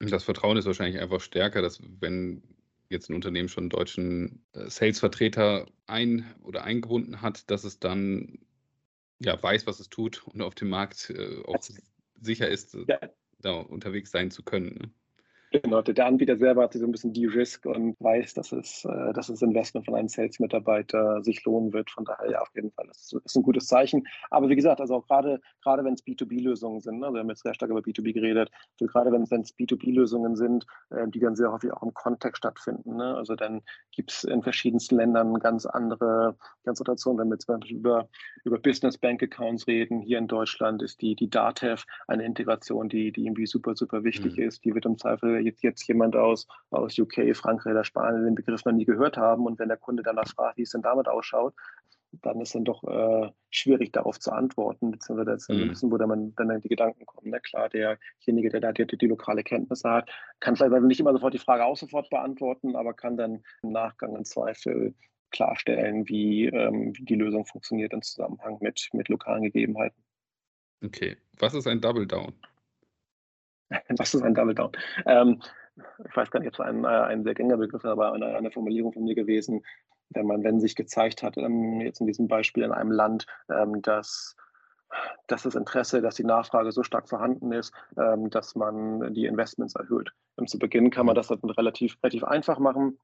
[0.00, 2.42] Das Vertrauen ist wahrscheinlich einfach stärker, dass wenn
[2.88, 8.38] jetzt ein Unternehmen schon einen deutschen äh, Sales-Vertreter ein- oder eingebunden hat, dass es dann
[9.18, 11.58] ja, weiß, was es tut und auf dem Markt äh, auch
[12.20, 12.98] sicher ist, ja.
[13.38, 14.78] da unterwegs sein zu können.
[14.80, 14.90] Ne?
[15.62, 19.12] Genau, der Anbieter selber hat sich so ein bisschen de-risk und weiß, dass es, äh,
[19.12, 21.90] dass das Investment von einem Sales-Mitarbeiter sich lohnen wird.
[21.90, 24.06] Von daher ja, auf jeden Fall, das ist ein gutes Zeichen.
[24.30, 27.42] Aber wie gesagt, also auch gerade, gerade wenn es B2B-Lösungen sind, ne, wir haben jetzt
[27.42, 31.52] sehr stark über B2B geredet, also gerade wenn es B2B-Lösungen sind, äh, die dann sehr
[31.52, 32.96] häufig auch im Kontext stattfinden.
[32.96, 33.14] Ne?
[33.14, 37.76] Also dann gibt es in verschiedensten Ländern ganz andere, ganz Situationen, wenn wir zum Beispiel
[37.76, 38.08] über,
[38.44, 40.00] über Business Bank Accounts reden.
[40.00, 44.36] Hier in Deutschland ist die, die DATEV eine Integration, die, die irgendwie super, super wichtig
[44.36, 44.44] mhm.
[44.44, 44.64] ist.
[44.64, 48.64] Die wird im Zweifel jetzt, jetzt jemand aus, aus UK, Frankreich oder Spanien den Begriff
[48.64, 49.46] noch nie gehört haben.
[49.46, 51.54] Und wenn der Kunde danach fragt, wie es denn damit ausschaut,
[52.22, 55.70] dann ist dann doch äh, schwierig darauf zu antworten, beziehungsweise mhm.
[55.70, 57.30] wissen, wo dann, dann die Gedanken kommen.
[57.30, 57.40] Ne?
[57.40, 61.38] Klar, derjenige, der da die, die, lokale Kenntnisse hat, kann vielleicht nicht immer sofort die
[61.38, 64.94] Frage auch sofort beantworten, aber kann dann im Nachgang im Zweifel
[65.30, 70.02] klarstellen, wie, ähm, wie die Lösung funktioniert im Zusammenhang mit, mit lokalen Gegebenheiten.
[70.84, 72.32] Okay, was ist ein Double Down?
[73.98, 74.72] Was ist ein Double Down?
[75.06, 75.40] Ähm,
[76.08, 78.36] ich weiß gar nicht, ob es ein, äh, ein sehr gängiger Begriff ist, aber eine,
[78.36, 79.64] eine, Formulierung von mir gewesen,
[80.10, 83.82] wenn man, wenn sich gezeigt hat, ähm, jetzt in diesem Beispiel in einem Land, ähm,
[83.82, 84.36] dass
[85.26, 89.74] dass das Interesse, dass die Nachfrage so stark vorhanden ist, ähm, dass man die Investments
[89.74, 90.12] erhöht.
[90.36, 91.18] Und zu Beginn kann man mhm.
[91.18, 92.98] das dann relativ, relativ einfach machen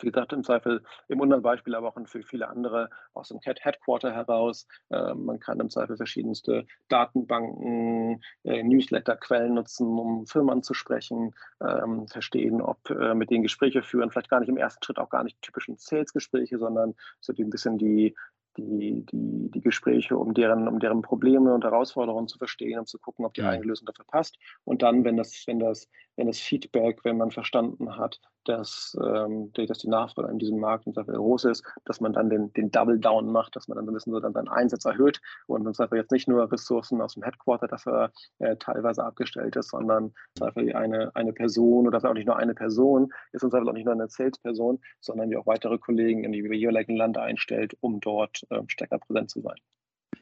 [0.00, 3.64] wie gesagt, im Zweifel im unseren Beispiel, aber auch für viele andere aus dem CAT
[3.64, 4.66] Headquarter heraus.
[4.90, 12.60] Äh, man kann im Zweifel verschiedenste Datenbanken, äh, Newsletter-Quellen nutzen, um Firmen anzusprechen, ähm, verstehen,
[12.60, 15.40] ob äh, mit denen Gespräche führen, vielleicht gar nicht im ersten Schritt auch gar nicht
[15.42, 18.14] typischen Sales-Gespräche, sondern so ein bisschen die
[18.56, 22.98] die, die, die Gespräche, um deren, um deren Probleme und Herausforderungen zu verstehen, um zu
[22.98, 24.36] gucken, ob die eigene Lösung dafür passt.
[24.64, 29.52] Und dann, wenn das, wenn das, wenn das Feedback, wenn man verstanden hat, dass, ähm,
[29.52, 32.98] dass die Nachfrage in diesem Markt sehr groß ist, dass man dann den, den Double
[32.98, 35.80] Down macht, dass man dann so ein bisschen so dann seinen Einsatz erhöht und uns
[35.80, 41.14] einfach jetzt nicht nur Ressourcen aus dem Headquarter dafür äh, teilweise abgestellt ist, sondern eine,
[41.14, 44.80] eine Person oder auch nicht nur eine Person, ist uns auch nicht nur eine Sales-Person,
[45.00, 49.40] sondern wie auch weitere Kollegen in die jeweiligen Land einstellt, um dort stärker präsent zu
[49.40, 49.56] sein.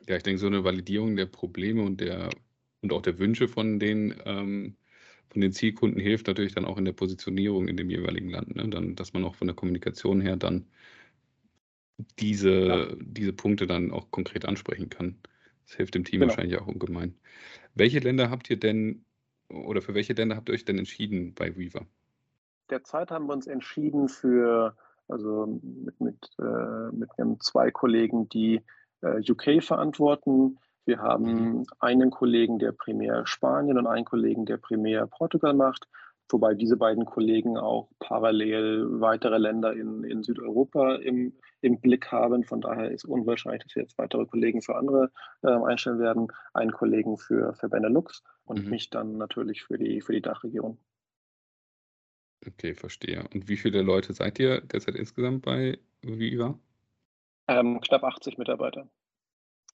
[0.07, 2.31] Ja, ich denke, so eine Validierung der Probleme und der
[2.85, 4.77] und auch der Wünsche von den, ähm,
[5.31, 8.55] von den Zielkunden hilft natürlich dann auch in der Positionierung in dem jeweiligen Land.
[8.55, 8.69] Ne?
[8.69, 10.67] Dann, dass man auch von der Kommunikation her dann
[12.19, 12.87] diese, ja.
[13.01, 15.17] diese Punkte dann auch konkret ansprechen kann.
[15.65, 16.31] Das hilft dem Team genau.
[16.31, 17.15] wahrscheinlich auch ungemein.
[17.75, 19.05] Welche Länder habt ihr denn
[19.49, 21.87] oder für welche Länder habt ihr euch denn entschieden bei Weaver?
[22.69, 24.77] Derzeit haben wir uns entschieden für
[25.09, 27.11] also mit, mit, äh, mit
[27.43, 28.63] zwei Kollegen, die
[29.03, 30.59] äh, UK verantworten.
[30.87, 31.25] Wir haben
[31.59, 31.67] mhm.
[31.79, 35.89] einen Kollegen, der primär Spanien und einen Kollegen, der primär Portugal macht,
[36.29, 42.45] wobei diese beiden Kollegen auch parallel weitere Länder in, in Südeuropa im, im Blick haben.
[42.45, 45.11] Von daher ist unwahrscheinlich, dass wir jetzt weitere Kollegen für andere
[45.43, 46.29] äh, einstellen werden.
[46.53, 48.71] Einen Kollegen für, für Benelux und mhm.
[48.71, 50.79] mich dann natürlich für die, für die Dachregion.
[52.47, 53.25] Okay, verstehe.
[53.33, 56.59] Und wie viele Leute seid ihr derzeit insgesamt bei Viva?
[57.49, 58.89] Ähm, knapp 80 Mitarbeiter.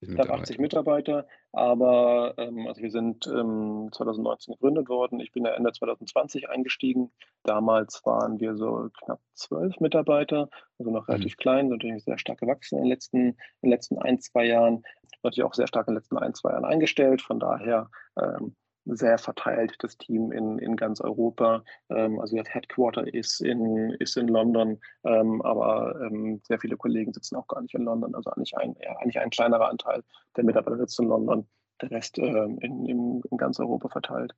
[0.03, 5.21] Knapp 80 Mitarbeiter, aber ähm, also wir sind ähm, 2019 gegründet worden.
[5.21, 7.13] Ich bin ja Ende 2020 eingestiegen.
[7.43, 11.13] Damals waren wir so knapp zwölf Mitarbeiter, also noch mhm.
[11.13, 11.43] relativ mhm.
[11.43, 14.85] klein, sind natürlich sehr stark gewachsen in den letzten, in den letzten ein, zwei Jahren.
[15.23, 17.21] Natürlich auch sehr stark in den letzten ein, zwei Jahren eingestellt.
[17.21, 21.65] Von daher ähm, sehr verteilt, das Team in, in ganz Europa.
[21.91, 27.13] Ähm, also das Headquarter ist in, ist in London, ähm, aber ähm, sehr viele Kollegen
[27.13, 28.15] sitzen auch gar nicht in London.
[28.15, 30.03] Also eigentlich ein, eigentlich ein kleinerer Anteil
[30.37, 31.47] der Mitarbeiter sitzt in London,
[31.81, 34.35] der Rest ähm, in, in, in ganz Europa verteilt.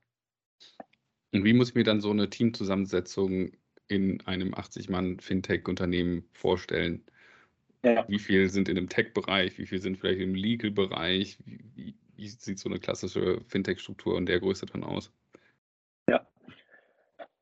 [1.33, 3.53] Und wie muss ich mir dann so eine Teamzusammensetzung
[3.89, 7.05] in einem 80-Mann-Fintech-Unternehmen vorstellen?
[7.85, 8.05] Ja.
[8.07, 11.39] Wie viel sind in dem Tech-Bereich, wie viel sind vielleicht im Legal-Bereich?
[11.45, 15.11] Wie, wie sieht so eine klassische Fintech-Struktur in der Größe dann aus?
[16.09, 16.25] Ja.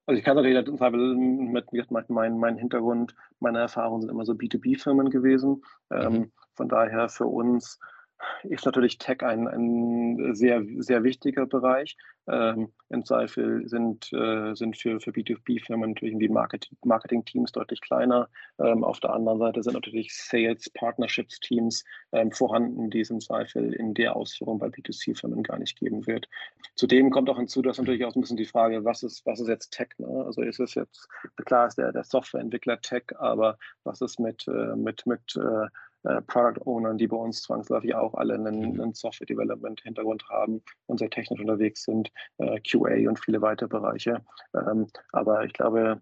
[0.06, 5.10] Also ich kann natürlich mit, mit meinem mein Hintergrund, meine Erfahrungen sind immer so B2B-Firmen
[5.10, 5.62] gewesen.
[5.90, 5.96] Mhm.
[5.96, 7.78] Ähm, von daher für uns
[8.44, 11.96] ist natürlich Tech ein, ein sehr, sehr wichtiger Bereich.
[12.28, 18.28] Ähm, Im Zweifel sind, äh, sind für, für B2B-Firmen natürlich die Marketing, Marketing-Teams deutlich kleiner.
[18.58, 23.94] Ähm, auf der anderen Seite sind natürlich Sales-Partnerships-Teams ähm, vorhanden, die es im Zweifel in
[23.94, 26.28] der Ausführung bei B2C-Firmen gar nicht geben wird.
[26.76, 29.48] Zudem kommt auch hinzu, dass natürlich auch ein bisschen die Frage, was ist, was ist
[29.48, 29.88] jetzt Tech?
[29.98, 30.24] Ne?
[30.24, 31.08] Also ist es jetzt,
[31.46, 35.66] klar ist der, der Softwareentwickler Tech, aber was ist mit, äh, mit, mit äh,
[36.04, 38.80] äh, Product Ownern, die bei uns zwangsläufig auch alle einen, mhm.
[38.80, 43.68] einen Software Development Hintergrund haben und sehr technisch unterwegs sind, äh, QA und viele weitere
[43.68, 44.22] Bereiche.
[44.54, 46.00] Ähm, aber ich glaube,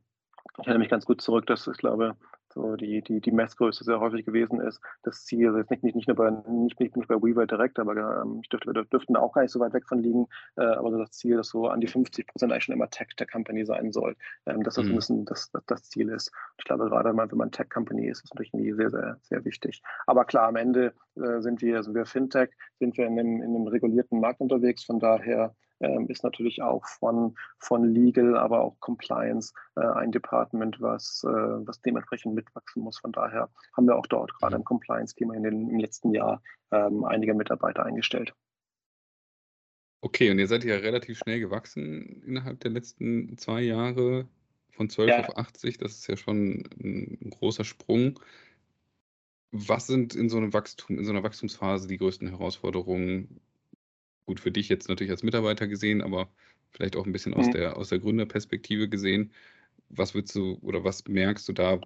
[0.52, 2.16] ich erinnere mich ganz gut zurück, dass ich glaube,
[2.52, 4.80] so die, die, die Messgröße sehr häufig gewesen ist.
[5.02, 8.22] Das Ziel ist nicht, nicht, nicht nur bei, nicht, nicht, nicht bei Weaver direkt, aber
[8.22, 10.96] ähm, ich dürfte, wir dürften auch gar nicht so weit weg von liegen, äh, aber
[10.98, 13.92] das Ziel, dass so an die 50 Prozent eigentlich schon immer Tech der Company sein
[13.92, 14.94] soll, ähm, dass das mhm.
[14.94, 16.32] müssen das, das, das Ziel ist.
[16.58, 19.44] Ich glaube, gerade mal, wenn man Tech Company ist, ist natürlich irgendwie sehr, sehr, sehr
[19.44, 19.82] wichtig.
[20.06, 23.54] Aber klar, am Ende äh, sind wir, sind wir Fintech, sind wir in einem, in
[23.54, 25.54] einem regulierten Markt unterwegs, von daher
[26.08, 31.80] ist natürlich auch von, von Legal, aber auch Compliance äh, ein Department, was, äh, was
[31.80, 32.98] dementsprechend mitwachsen muss.
[32.98, 37.04] Von daher haben wir auch dort gerade im Compliance-Thema in den, im letzten Jahr ähm,
[37.04, 38.34] einige Mitarbeiter eingestellt.
[40.00, 44.28] Okay, und ihr seid ja relativ schnell gewachsen innerhalb der letzten zwei Jahre
[44.70, 45.18] von 12 ja.
[45.20, 45.78] auf 80.
[45.78, 48.20] Das ist ja schon ein großer Sprung.
[49.50, 53.40] Was sind in so einem Wachstum, in so einer Wachstumsphase die größten Herausforderungen,
[54.28, 56.28] gut für dich jetzt natürlich als Mitarbeiter gesehen, aber
[56.70, 57.52] vielleicht auch ein bisschen aus, mhm.
[57.52, 59.32] der, aus der Gründerperspektive gesehen.
[59.88, 61.80] Was würdest du oder was merkst du da,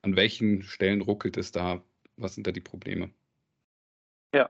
[0.00, 1.82] an welchen Stellen ruckelt es da?
[2.16, 3.10] Was sind da die Probleme?
[4.32, 4.48] Ja,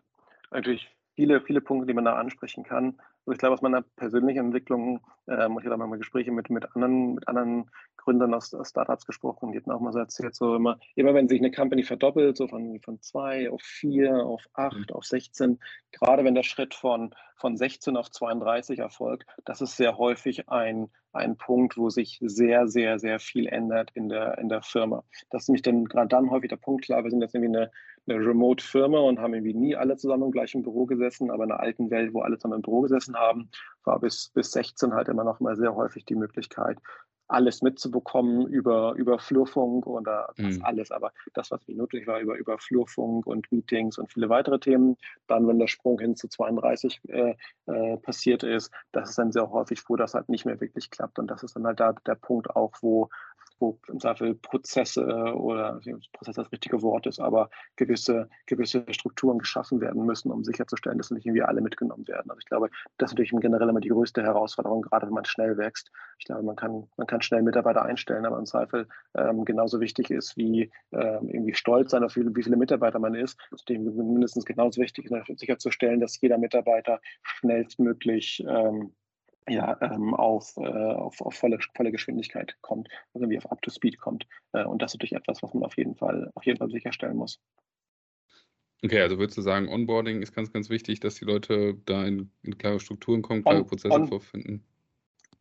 [0.52, 2.96] natürlich viele, viele Punkte, die man da ansprechen kann.
[3.26, 7.14] Also ich glaube, aus meiner persönlichen Entwicklung, ähm, ich habe mal Gespräche mit, mit, anderen,
[7.14, 10.78] mit anderen Gründern aus, aus Startups gesprochen, die hatten auch mal so erzählt, so immer,
[10.94, 14.94] immer wenn sich eine Company verdoppelt, so von, von zwei auf vier, auf acht, mhm.
[14.94, 15.58] auf 16,
[15.90, 20.88] gerade wenn der Schritt von, von 16 auf 32 erfolgt, das ist sehr häufig ein,
[21.12, 25.02] ein Punkt, wo sich sehr, sehr, sehr viel ändert in der, in der Firma.
[25.30, 27.72] Das ist nämlich dann gerade dann häufig der Punkt, klar, wir sind jetzt irgendwie eine,
[28.08, 31.60] eine Remote-Firma und haben irgendwie nie alle zusammen im gleichen Büro gesessen, aber in einer
[31.60, 33.50] alten Welt, wo alle zusammen im Büro gesessen haben,
[33.84, 36.78] war bis, bis 16 halt immer noch mal sehr häufig die Möglichkeit,
[37.28, 40.60] alles mitzubekommen über, über Flurfunk oder mhm.
[40.62, 44.58] alles, aber das, was mir nötig war, über, über Flurfunk und Meetings und viele weitere
[44.58, 44.96] Themen.
[45.26, 47.34] Dann, wenn der Sprung hin zu 32 äh,
[47.66, 51.18] äh, passiert ist, das ist dann sehr häufig, wo das halt nicht mehr wirklich klappt.
[51.18, 53.08] Und das ist dann halt da der Punkt auch, wo
[53.58, 55.80] wo im Zweifel Prozesse oder
[56.12, 61.10] Prozess das richtige Wort ist, aber gewisse, gewisse Strukturen geschaffen werden müssen, um sicherzustellen, dass
[61.10, 62.30] nicht irgendwie alle mitgenommen werden.
[62.30, 65.56] Also ich glaube, das ist natürlich generell immer die größte Herausforderung, gerade wenn man schnell
[65.56, 65.90] wächst.
[66.18, 70.10] Ich glaube, man kann, man kann schnell Mitarbeiter einstellen, aber im Zweifel ähm, genauso wichtig
[70.10, 73.38] ist, wie ähm, irgendwie stolz sein auf wie, viele Mitarbeiter man ist.
[73.68, 78.92] Dem mindestens genauso wichtig ist, sicherzustellen, dass jeder Mitarbeiter schnellstmöglich ähm,
[79.48, 84.26] ja, ähm, auf, äh, auf, auf volle, volle Geschwindigkeit kommt, also wie auf Up-to-Speed kommt.
[84.52, 87.16] Äh, und das ist natürlich etwas, was man auf jeden Fall, auf jeden Fall sicherstellen
[87.16, 87.40] muss.
[88.84, 92.30] Okay, also würdest du sagen, Onboarding ist ganz, ganz wichtig, dass die Leute da in,
[92.42, 94.64] in klare Strukturen kommen, klare on, Prozesse on, vorfinden?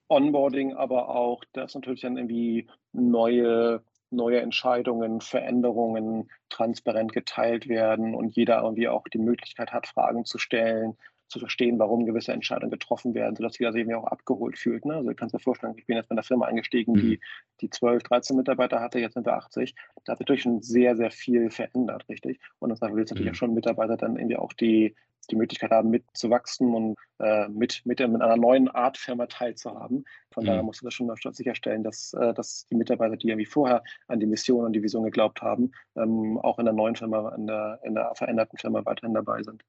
[0.08, 8.36] Onboarding, aber auch, dass natürlich dann irgendwie neue, neue Entscheidungen, Veränderungen transparent geteilt werden und
[8.36, 10.96] jeder irgendwie auch die Möglichkeit hat, Fragen zu stellen,
[11.28, 14.86] zu verstehen, warum gewisse Entscheidungen getroffen werden, sodass jeder sich eben auch abgeholt fühlt.
[14.86, 14.96] Ne?
[14.96, 17.00] Also du kannst dir vorstellen, ich bin jetzt bei einer Firma eingestiegen, mhm.
[17.00, 17.20] die,
[17.62, 19.74] die 12, 13 Mitarbeiter hatte, jetzt sind wir 80.
[20.04, 22.40] Da hat sich natürlich schon sehr, sehr viel verändert, richtig?
[22.60, 23.36] Und deshalb willst du natürlich mhm.
[23.36, 24.96] auch schon Mitarbeiter dann irgendwie auch die,
[25.32, 30.06] die Möglichkeit haben, mitzuwachsen und äh, mit, mit, mit einer neuen Art Firma teilzuhaben.
[30.32, 30.48] Von mhm.
[30.48, 33.84] daher musst du das schon sicherstellen, dass, äh, dass die Mitarbeiter, die ja wie vorher
[34.08, 37.48] an die Mission und die Vision geglaubt haben, ähm, auch in der neuen Firma, in
[37.48, 39.64] der, in der veränderten Firma weiterhin dabei sind.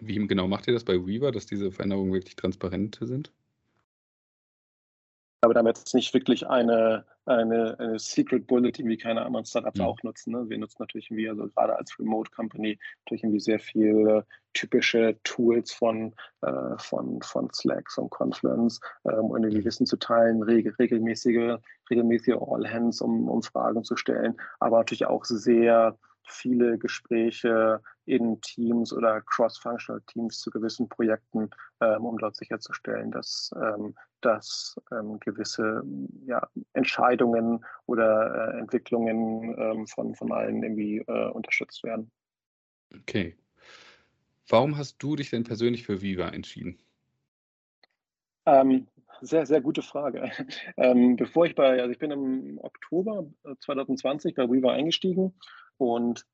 [0.00, 3.30] Wie genau macht ihr das bei Weaver, dass diese Veränderungen wirklich transparent sind?
[5.44, 9.84] Aber damit ist nicht wirklich eine, eine, eine Secret Bullet, wie keine anderen Startups mhm.
[9.84, 10.32] auch nutzen.
[10.32, 10.48] Ne?
[10.48, 15.70] Wir nutzen natürlich irgendwie, also gerade als Remote Company, natürlich irgendwie sehr viele typische Tools
[15.70, 19.64] von, äh, von, von Slack und Confluence, ähm, um irgendwie mhm.
[19.66, 21.58] Wissen zu teilen, regel, regelmäßige,
[21.90, 28.92] regelmäßige All-Hands, um, um Fragen zu stellen, aber natürlich auch sehr viele Gespräche in Teams
[28.92, 35.82] oder cross-functional Teams zu gewissen Projekten, ähm, um dort sicherzustellen, dass, ähm, dass ähm, gewisse
[36.26, 42.10] ja, Entscheidungen oder äh, Entwicklungen ähm, von, von allen irgendwie äh, unterstützt werden.
[42.94, 43.36] Okay.
[44.48, 46.78] Warum hast du dich denn persönlich für Viva entschieden?
[48.46, 48.86] Ähm,
[49.20, 50.30] sehr, sehr gute Frage.
[50.76, 53.26] Ähm, bevor ich bei, also ich bin im Oktober
[53.60, 55.34] 2020 äh, bei Weaver eingestiegen
[55.78, 56.24] und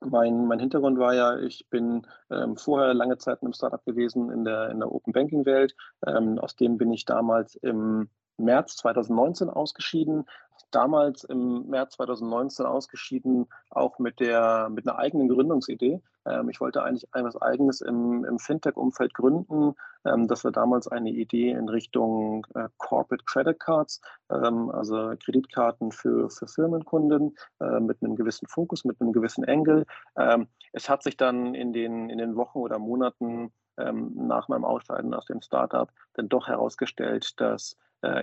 [0.00, 4.30] mein, mein Hintergrund war ja, ich bin ähm, vorher lange Zeit in einem Startup gewesen
[4.30, 5.74] in der, in der Open Banking Welt.
[6.06, 10.26] Ähm, aus dem bin ich damals im März 2019 ausgeschieden.
[10.70, 16.00] Damals im März 2019 ausgeschieden, auch mit, der, mit einer eigenen Gründungsidee.
[16.26, 19.74] Ähm, ich wollte eigentlich etwas Eigenes im, im Fintech-Umfeld gründen.
[20.04, 25.92] Ähm, das war damals eine Idee in Richtung äh, Corporate Credit Cards, ähm, also Kreditkarten
[25.92, 29.86] für, für Firmenkunden äh, mit einem gewissen Fokus, mit einem gewissen Engel.
[30.16, 34.64] Ähm, es hat sich dann in den, in den Wochen oder Monaten ähm, nach meinem
[34.64, 37.76] Ausscheiden aus dem Startup dann doch herausgestellt, dass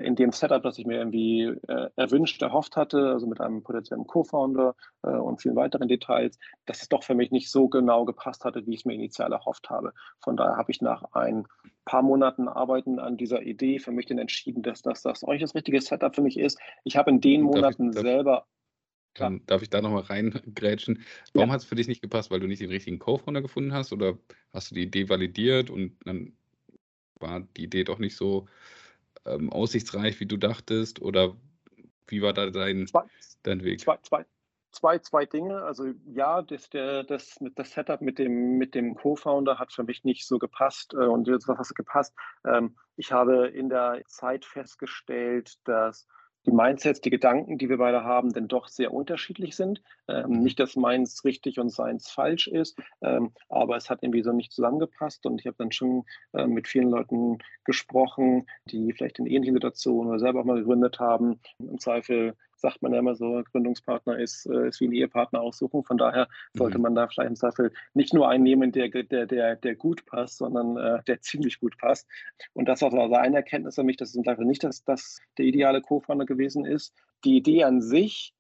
[0.06, 4.06] in dem Setup, das ich mir irgendwie äh, erwünscht, erhofft hatte, also mit einem potenziellen
[4.06, 8.46] Co-Founder äh, und vielen weiteren Details, dass es doch für mich nicht so genau gepasst
[8.46, 9.94] hatte, wie ich es mir initial erhofft habe.
[10.20, 11.48] Von daher habe ich nach ein
[11.86, 15.44] paar Monaten Arbeiten an dieser Idee für mich dann entschieden, dass das, das auch nicht
[15.44, 16.60] das richtige Setup für mich ist.
[16.84, 18.46] Ich habe in den Monaten ich, selber
[19.14, 21.04] dann darf ich da nochmal reingrätschen.
[21.34, 21.54] Warum ja.
[21.54, 22.32] hat es für dich nicht gepasst?
[22.32, 24.18] Weil du nicht den richtigen Co-Founder gefunden hast oder
[24.54, 26.34] hast du die Idee validiert und dann
[27.20, 28.48] war die Idee doch nicht so
[29.26, 31.02] ähm, aussichtsreich, wie du dachtest?
[31.02, 31.36] Oder
[32.08, 33.04] wie war da dein, zwei,
[33.44, 33.80] dein Weg?
[33.80, 34.26] Zwei, zwei,
[34.72, 35.62] zwei, zwei Dinge.
[35.64, 39.84] Also ja, das, der, das, mit, das Setup mit dem, mit dem Co-Founder hat für
[39.84, 40.94] mich nicht so gepasst.
[40.94, 42.14] Äh, und jetzt was hat gepasst?
[42.46, 46.08] Ähm, ich habe in der Zeit festgestellt, dass
[46.46, 49.82] die Mindsets, die Gedanken, die wir beide haben, denn doch sehr unterschiedlich sind.
[50.08, 50.40] Ähm, mhm.
[50.40, 54.52] nicht, dass meins richtig und seins falsch ist, ähm, aber es hat irgendwie so nicht
[54.52, 59.56] zusammengepasst und ich habe dann schon äh, mit vielen Leuten gesprochen, die vielleicht in ähnlichen
[59.56, 61.40] Situationen oder selber auch mal gegründet haben.
[61.60, 65.84] Im Zweifel sagt man ja immer so, Gründungspartner ist, äh, ist wie ein Ehepartner aussuchen.
[65.84, 66.84] Von daher sollte mhm.
[66.84, 70.38] man da vielleicht im Zweifel nicht nur einen nehmen, der, der, der, der gut passt,
[70.38, 72.08] sondern äh, der ziemlich gut passt.
[72.54, 75.20] Und das war also eine Erkenntnis für mich, dass es im Zweifel nicht dass das
[75.38, 76.94] der ideale Co-Founder gewesen ist.
[77.24, 78.34] Die Idee an sich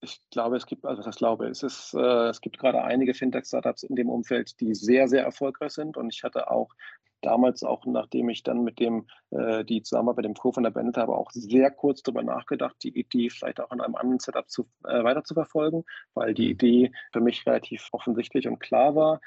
[0.00, 3.82] ich glaube, es gibt, also ich glaube, es ist, äh, es gibt gerade einige Fintech-Startups
[3.82, 5.96] in dem Umfeld, die sehr, sehr erfolgreich sind.
[5.96, 6.72] Und ich hatte auch
[7.20, 11.16] damals auch, nachdem ich dann mit dem äh, die Zusammenarbeit mit dem Co-Founder beendet habe,
[11.16, 15.04] auch sehr kurz darüber nachgedacht, die Idee vielleicht auch in einem anderen Setup zu, äh,
[15.04, 16.50] weiter zu verfolgen, weil die mhm.
[16.50, 19.20] Idee für mich relativ offensichtlich und klar war.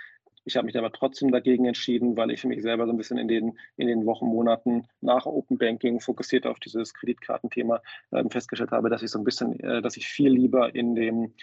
[0.43, 3.19] Ich habe mich aber trotzdem dagegen entschieden, weil ich für mich selber so ein bisschen
[3.19, 8.71] in den, in den Wochen, Monaten nach Open Banking fokussiert auf dieses Kreditkartenthema äh, festgestellt
[8.71, 11.33] habe, dass ich so ein bisschen, äh, dass ich viel lieber in dem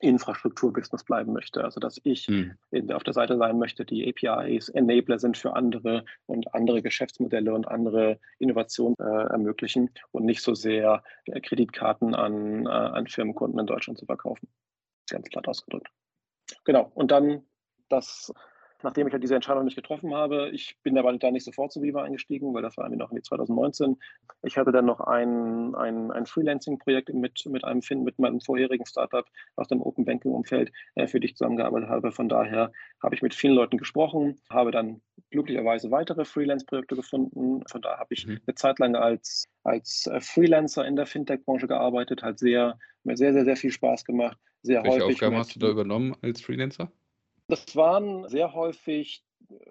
[0.00, 1.64] Infrastrukturbusiness bleiben möchte.
[1.64, 2.54] Also dass ich hm.
[2.70, 7.52] in, auf der Seite sein möchte, die APIs Enabler sind für andere und andere Geschäftsmodelle
[7.52, 13.58] und andere Innovationen äh, ermöglichen und nicht so sehr äh, Kreditkarten an, äh, an Firmenkunden
[13.58, 14.48] in Deutschland zu verkaufen.
[15.10, 15.88] Ganz platt ausgedrückt.
[16.64, 16.90] Genau.
[16.94, 17.42] Und dann
[17.88, 18.32] das
[18.82, 20.50] nachdem ich halt diese Entscheidung nicht getroffen habe.
[20.50, 23.22] Ich bin aber da nicht sofort zu Viva eingestiegen, weil das war irgendwie noch in
[23.22, 23.96] 2019.
[24.42, 28.86] Ich hatte dann noch ein, ein, ein Freelancing-Projekt mit, mit einem Fin, mit meinem vorherigen
[28.86, 32.12] Startup aus dem Open Banking-Umfeld, äh, für die ich zusammengearbeitet habe.
[32.12, 37.62] Von daher habe ich mit vielen Leuten gesprochen, habe dann glücklicherweise weitere Freelance-Projekte gefunden.
[37.68, 38.40] Von daher habe ich mhm.
[38.46, 43.32] eine Zeit lang als, als äh, Freelancer in der Fintech-Branche gearbeitet, hat sehr, mir sehr,
[43.32, 44.38] sehr, sehr viel Spaß gemacht.
[44.62, 46.90] Sehr Welche häufig Aufgaben hast du da übernommen als Freelancer?
[47.48, 49.24] Das waren sehr häufig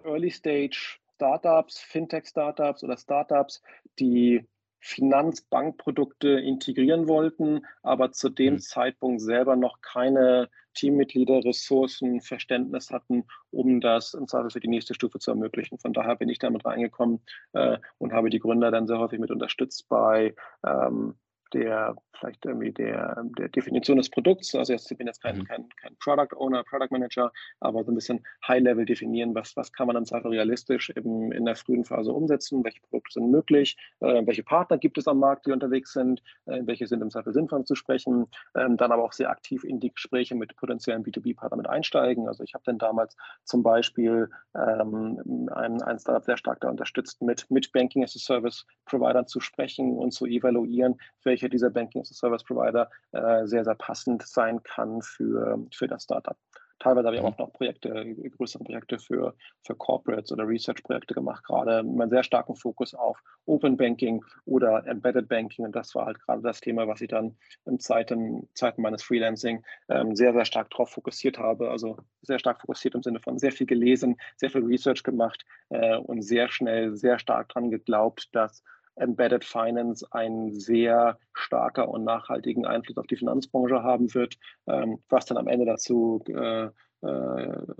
[0.04, 3.62] Early-Stage-Startups, Fintech-Startups oder Startups,
[4.00, 4.44] die
[4.80, 8.60] Finanzbankprodukte integrieren wollten, aber zu dem mhm.
[8.60, 14.94] Zeitpunkt selber noch keine Teammitglieder, Ressourcen, Verständnis hatten, um das im Zweifel für die nächste
[14.94, 15.78] Stufe zu ermöglichen.
[15.78, 17.20] Von daher bin ich damit reingekommen
[17.52, 20.34] äh, und habe die Gründer dann sehr häufig mit unterstützt bei
[20.64, 21.16] ähm,
[21.52, 24.54] der vielleicht irgendwie der, der Definition des Produkts.
[24.54, 25.44] Also jetzt, ich bin jetzt kein, mhm.
[25.44, 29.86] kein, kein Product Owner, Product Manager, aber so ein bisschen High-Level definieren, was, was kann
[29.86, 34.26] man dann einfach realistisch im, in der frühen Phase umsetzen, welche Produkte sind möglich, äh,
[34.26, 37.64] welche Partner gibt es am Markt, die unterwegs sind, äh, welche sind im Zweifel sinnvoll
[37.64, 38.26] zu sprechen,
[38.56, 42.28] ähm, dann aber auch sehr aktiv in die Gespräche mit potenziellen B2B-Partnern mit einsteigen.
[42.28, 47.22] Also ich habe dann damals zum Beispiel ähm, ein, ein Startup sehr stark da unterstützt,
[47.22, 52.02] mit, mit Banking as a Service Providern zu sprechen und zu evaluieren, welche dieser Banking
[52.02, 56.36] as a Service Provider äh, sehr, sehr passend sein kann für, für das Startup.
[56.78, 59.34] Teilweise habe ich auch noch Projekte, größere Projekte für,
[59.64, 64.86] für Corporates oder Research-Projekte gemacht, gerade mit einem sehr starken Fokus auf Open Banking oder
[64.86, 65.64] Embedded Banking.
[65.64, 67.36] Und das war halt gerade das Thema, was ich dann
[67.66, 71.70] in Zeiten, Zeiten meines Freelancing ähm, sehr, sehr stark darauf fokussiert habe.
[71.70, 75.96] Also sehr stark fokussiert im Sinne von sehr viel gelesen, sehr viel Research gemacht äh,
[75.96, 78.62] und sehr schnell, sehr stark daran geglaubt, dass
[79.00, 85.26] Embedded Finance einen sehr starker und nachhaltigen Einfluss auf die Finanzbranche haben wird, ähm, was
[85.26, 86.68] dann am Ende dazu, äh,
[87.00, 87.06] äh,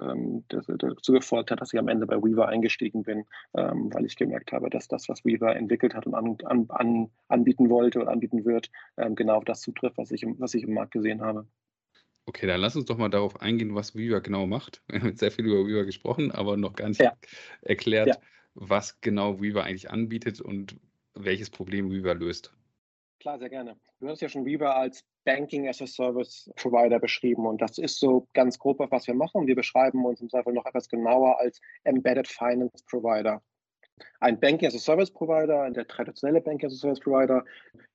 [0.00, 4.16] ähm, dazu gefolgt hat, dass ich am Ende bei Weaver eingestiegen bin, ähm, weil ich
[4.16, 8.08] gemerkt habe, dass das, was Weaver entwickelt hat und an, an, an, anbieten wollte und
[8.08, 11.46] anbieten wird, genau auf das zutrifft, was ich, im, was ich im Markt gesehen habe.
[12.28, 14.82] Okay, dann lass uns doch mal darauf eingehen, was Weaver genau macht.
[14.88, 17.14] Wir haben sehr viel über Weaver gesprochen, aber noch gar nicht ja.
[17.62, 18.16] erklärt, ja.
[18.52, 20.76] was genau Weaver eigentlich anbietet und
[21.24, 22.52] welches Problem Weaver löst.
[23.20, 23.76] Klar, sehr gerne.
[23.98, 27.98] Du hast ja schon Weaver als Banking as a Service Provider beschrieben und das ist
[27.98, 29.46] so ganz grob, was wir machen.
[29.46, 33.42] Wir beschreiben uns im Zweifel noch etwas genauer als Embedded Finance Provider.
[34.20, 37.44] Ein Banking as a Service Provider, der traditionelle Banking as a Service Provider,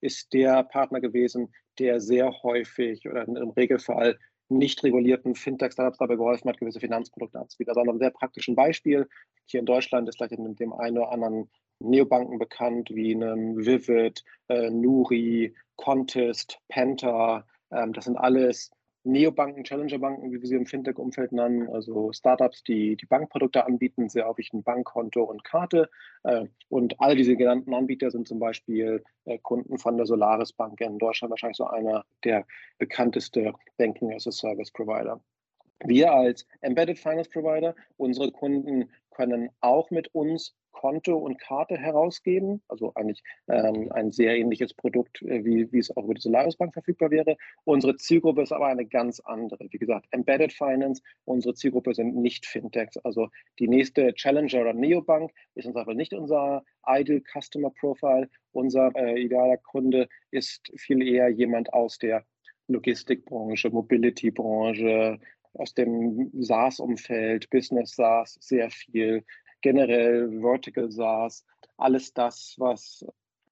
[0.01, 4.19] ist der Partner gewesen, der sehr häufig oder im Regelfall
[4.49, 7.71] nicht regulierten Fintech-Startups dabei geholfen hat, gewisse Finanzprodukte anzubieten.
[7.71, 9.07] Also an einem sehr praktischen Beispiel.
[9.45, 14.23] Hier in Deutschland ist vielleicht in dem einen oder anderen Neobanken bekannt, wie einem Vivid,
[14.47, 17.45] äh, Nuri, Contest, Penta.
[17.71, 18.71] Ähm, das sind alles
[19.03, 24.27] Neobanken, Challengerbanken, wie wir sie im Fintech-Umfeld nennen, also Startups, die die Bankprodukte anbieten, sehr
[24.27, 25.89] häufig ein Bankkonto und Karte.
[26.23, 30.79] Äh, und all diese genannten Anbieter sind zum Beispiel äh, Kunden von der Solaris Bank
[30.79, 32.45] in Deutschland, wahrscheinlich so einer der
[32.77, 35.21] bekannteste Banking as a Service Provider.
[35.85, 42.61] Wir als Embedded Finance Provider, unsere Kunden können auch mit uns Konto und Karte herausgeben.
[42.67, 46.57] Also eigentlich ähm, ein sehr ähnliches Produkt, äh, wie, wie es auch über die Solaris
[46.57, 47.37] Bank verfügbar wäre.
[47.63, 49.65] Unsere Zielgruppe ist aber eine ganz andere.
[49.71, 52.97] Wie gesagt, Embedded Finance, unsere Zielgruppe sind nicht Fintechs.
[52.97, 58.29] Also die nächste Challenger oder Neobank ist uns aber nicht unser Ideal Customer Profile.
[58.51, 62.25] Unser äh, idealer Kunde ist viel eher jemand aus der
[62.67, 65.19] Logistikbranche, Mobility-Branche,
[65.53, 69.23] aus dem SaaS-Umfeld, Business SaaS sehr viel,
[69.63, 71.43] generell Vertical SaaS,
[71.77, 73.03] alles das, was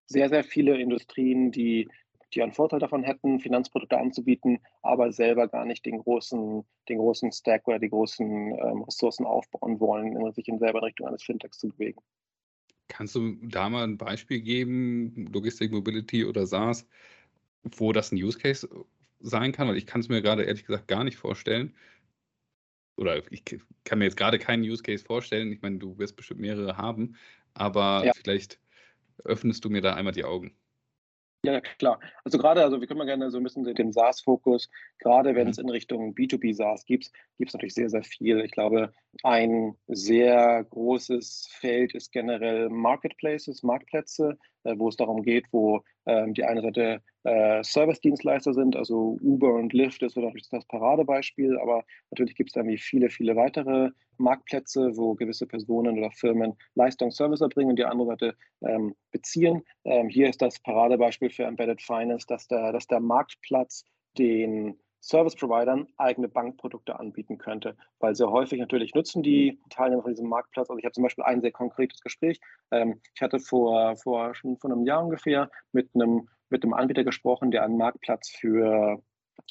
[0.06, 1.90] sehr, sehr viele Industrien, die,
[2.34, 7.32] die einen Vorteil davon hätten, Finanzprodukte anzubieten, aber selber gar nicht den großen, den großen
[7.32, 11.70] Stack oder die großen ähm, Ressourcen aufbauen wollen, sich in selber Richtung eines Fintechs zu
[11.70, 12.02] bewegen.
[12.88, 16.86] Kannst du da mal ein Beispiel geben, Logistik, Mobility oder SaaS,
[17.64, 18.68] wo das ein Use Case
[19.22, 19.70] sein kann?
[19.70, 21.74] Weil ich kann es mir gerade ehrlich gesagt gar nicht vorstellen
[22.98, 23.44] oder ich
[23.84, 25.52] kann mir jetzt gerade keinen Use Case vorstellen.
[25.52, 27.16] Ich meine, du wirst bestimmt mehrere haben,
[27.54, 28.12] aber ja.
[28.14, 28.60] vielleicht
[29.24, 30.56] öffnest du mir da einmal die Augen.
[31.44, 32.00] Ja, klar.
[32.24, 34.70] Also gerade, also wir können mal gerne so ein bisschen den SaaS-Fokus,
[35.00, 35.52] gerade wenn mhm.
[35.52, 38.42] es in Richtung B2B SaaS gibt, gibt es natürlich sehr, sehr viel.
[38.42, 45.46] Ich glaube, ein sehr großes Feld ist generell Marketplaces, Marktplätze, äh, wo es darum geht,
[45.52, 51.60] wo die eine Seite äh, Service-Dienstleister sind, also Uber und Lyft ist natürlich das Paradebeispiel,
[51.60, 56.54] aber natürlich gibt es dann wie viele, viele weitere Marktplätze, wo gewisse Personen oder Firmen
[56.76, 59.64] Leistung, Service erbringen und die andere Seite ähm, beziehen.
[59.84, 63.84] Ähm, hier ist das Paradebeispiel für Embedded Finance, dass der, dass der Marktplatz
[64.18, 70.30] den Service-Providern eigene Bankprodukte anbieten könnte, weil sehr häufig natürlich nutzen die Teilnehmer von diesem
[70.30, 70.70] Marktplatz.
[70.70, 72.40] Also ich habe zum Beispiel ein sehr konkretes Gespräch.
[72.72, 77.04] Ähm, ich hatte vor, vor schon vor einem Jahr ungefähr mit einem, mit einem Anbieter
[77.04, 79.02] gesprochen, der einen Marktplatz für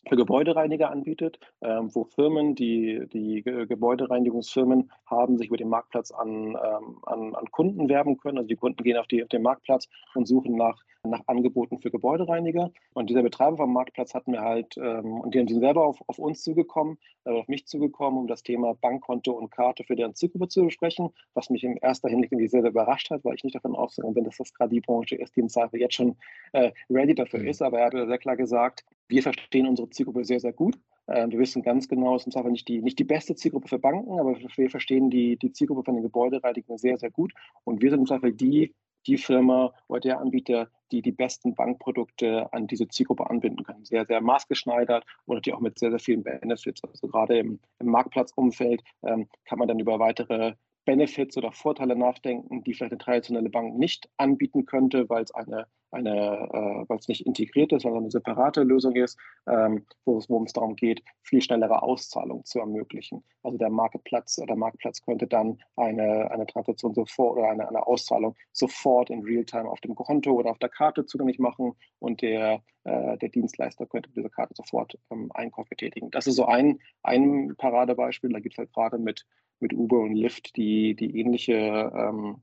[0.04, 6.98] Gebäudereiniger anbietet, ähm, wo Firmen, die, die Gebäudereinigungsfirmen haben, sich über den Marktplatz an, ähm,
[7.04, 8.38] an, an, Kunden werben können.
[8.38, 11.90] Also die Kunden gehen auf, die, auf den Marktplatz und suchen nach, nach Angeboten für
[11.90, 12.70] Gebäudereiniger.
[12.94, 16.18] Und dieser Betreiber vom Marktplatz hat mir halt, ähm, und die sind selber auf, auf
[16.18, 20.48] uns zugekommen, äh, auf mich zugekommen, um das Thema Bankkonto und Karte für deren Zielgruppe
[20.48, 23.74] zu besprechen, was mich in erster Hinsicht sehr, sehr überrascht hat, weil ich nicht davon
[23.74, 26.16] ausgegangen bin, dass das gerade die Branche ist, die im Zweifel jetzt schon
[26.52, 27.48] äh, ready dafür mhm.
[27.48, 27.62] ist.
[27.62, 30.78] Aber er hat sehr klar gesagt, wir verstehen unsere Zielgruppe sehr, sehr gut.
[31.08, 33.78] Ähm, wir wissen ganz genau, es ist einfach nicht die, nicht die beste Zielgruppe für
[33.78, 37.32] Banken, aber wir verstehen die, die Zielgruppe von den Gebäudereinigungen sehr, sehr gut.
[37.64, 38.74] Und wir sind im Zweifel die
[39.06, 43.84] die Firma oder der Anbieter, die die besten Bankprodukte an diese Zielgruppe anbinden können.
[43.84, 46.82] Sehr, sehr maßgeschneidert und natürlich auch mit sehr, sehr vielen Benefits.
[46.84, 50.54] Also gerade im, im Marktplatzumfeld ähm, kann man dann über weitere
[50.84, 55.66] Benefits oder Vorteile nachdenken, die vielleicht eine traditionelle Bank nicht anbieten könnte, weil es eine,
[55.90, 59.18] eine äh, weil es nicht integriert ist, sondern eine separate Lösung ist,
[59.48, 63.24] ähm, worum es darum geht, viel schnellere Auszahlung zu ermöglichen.
[63.42, 68.36] Also der Marktplatz oder Marktplatz könnte dann eine, eine Transaktion sofort oder eine, eine Auszahlung
[68.52, 73.18] sofort in Realtime auf dem Konto oder auf der Karte zugänglich machen und der, äh,
[73.18, 76.10] der Dienstleister könnte mit dieser Karte sofort ähm, Einkauf betätigen.
[76.10, 78.32] Das ist so ein, ein Paradebeispiel.
[78.32, 79.26] Da gibt es halt gerade mit
[79.60, 82.42] mit Uber und Lyft, die, die ähnliche, ähm,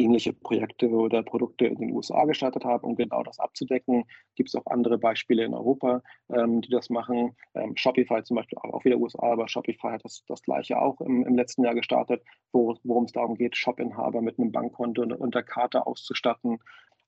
[0.00, 4.04] ähnliche Projekte oder Produkte in den USA gestartet haben, um genau das abzudecken.
[4.34, 7.36] Gibt es auch andere Beispiele in Europa, ähm, die das machen.
[7.54, 11.26] Ähm, Shopify zum Beispiel auch wieder USA, aber Shopify hat das, das gleiche auch im,
[11.26, 12.22] im letzten Jahr gestartet,
[12.52, 16.58] wo, worum es darum geht, Shopinhaber mit einem Bankkonto und, und der Karte auszustatten.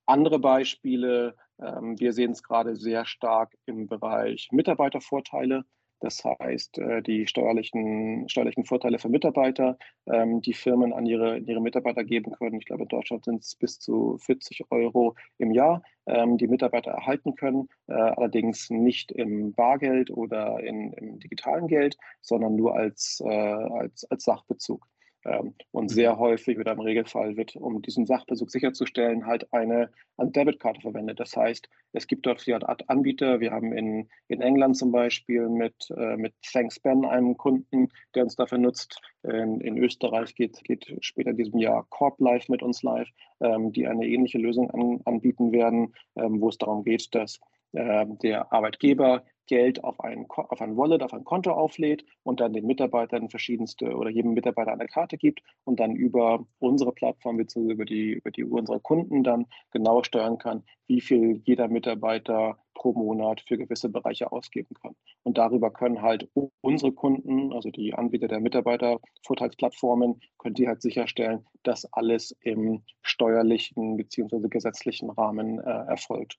[0.07, 5.65] Andere Beispiele, ähm, wir sehen es gerade sehr stark im Bereich Mitarbeitervorteile.
[6.03, 11.61] Das heißt, äh, die steuerlichen, steuerlichen Vorteile für Mitarbeiter, ähm, die Firmen an ihre, ihre
[11.61, 12.59] Mitarbeiter geben können.
[12.59, 16.91] Ich glaube, in Deutschland sind es bis zu 40 Euro im Jahr, ähm, die Mitarbeiter
[16.91, 23.23] erhalten können, äh, allerdings nicht im Bargeld oder in, im digitalen Geld, sondern nur als,
[23.25, 24.89] äh, als, als Sachbezug.
[25.25, 26.19] Ähm, und sehr mhm.
[26.19, 31.19] häufig oder im Regelfall wird, um diesen Sachbesuch sicherzustellen, halt eine, Debitkarte verwendet.
[31.19, 33.41] Das heißt, es gibt dort vier Art Anbieter.
[33.41, 38.23] Wir haben in, in England zum Beispiel mit, äh, mit Thanks Ben einen Kunden, der
[38.23, 39.01] uns dafür nutzt.
[39.25, 43.09] In, in Österreich geht, geht später in diesem Jahr Corp Live mit uns live,
[43.41, 47.41] ähm, die eine ähnliche Lösung an, anbieten werden, ähm, wo es darum geht, dass
[47.73, 52.53] äh, der Arbeitgeber Geld auf ein, auf ein Wallet, auf ein Konto auflädt und dann
[52.53, 57.73] den Mitarbeitern verschiedenste oder jedem Mitarbeiter eine Karte gibt und dann über unsere Plattform bzw.
[57.73, 62.93] über die, über die unserer Kunden dann genau steuern kann, wie viel jeder Mitarbeiter pro
[62.93, 64.95] Monat für gewisse Bereiche ausgeben kann.
[65.23, 66.29] Und darüber können halt
[66.61, 73.97] unsere Kunden, also die Anbieter der Mitarbeitervorteilsplattformen, können die halt sicherstellen, dass alles im steuerlichen
[73.97, 74.49] bzw.
[74.49, 76.39] gesetzlichen Rahmen äh, erfolgt.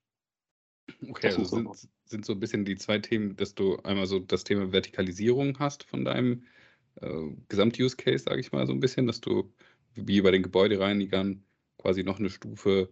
[1.08, 1.70] Okay, also sind,
[2.06, 5.84] sind so ein bisschen die zwei Themen, dass du einmal so das Thema Vertikalisierung hast
[5.84, 6.44] von deinem
[6.96, 9.54] äh, Gesamt-Use-Case, sage ich mal so ein bisschen, dass du
[9.96, 11.44] wie bei den Gebäudereinigern
[11.78, 12.90] quasi noch eine Stufe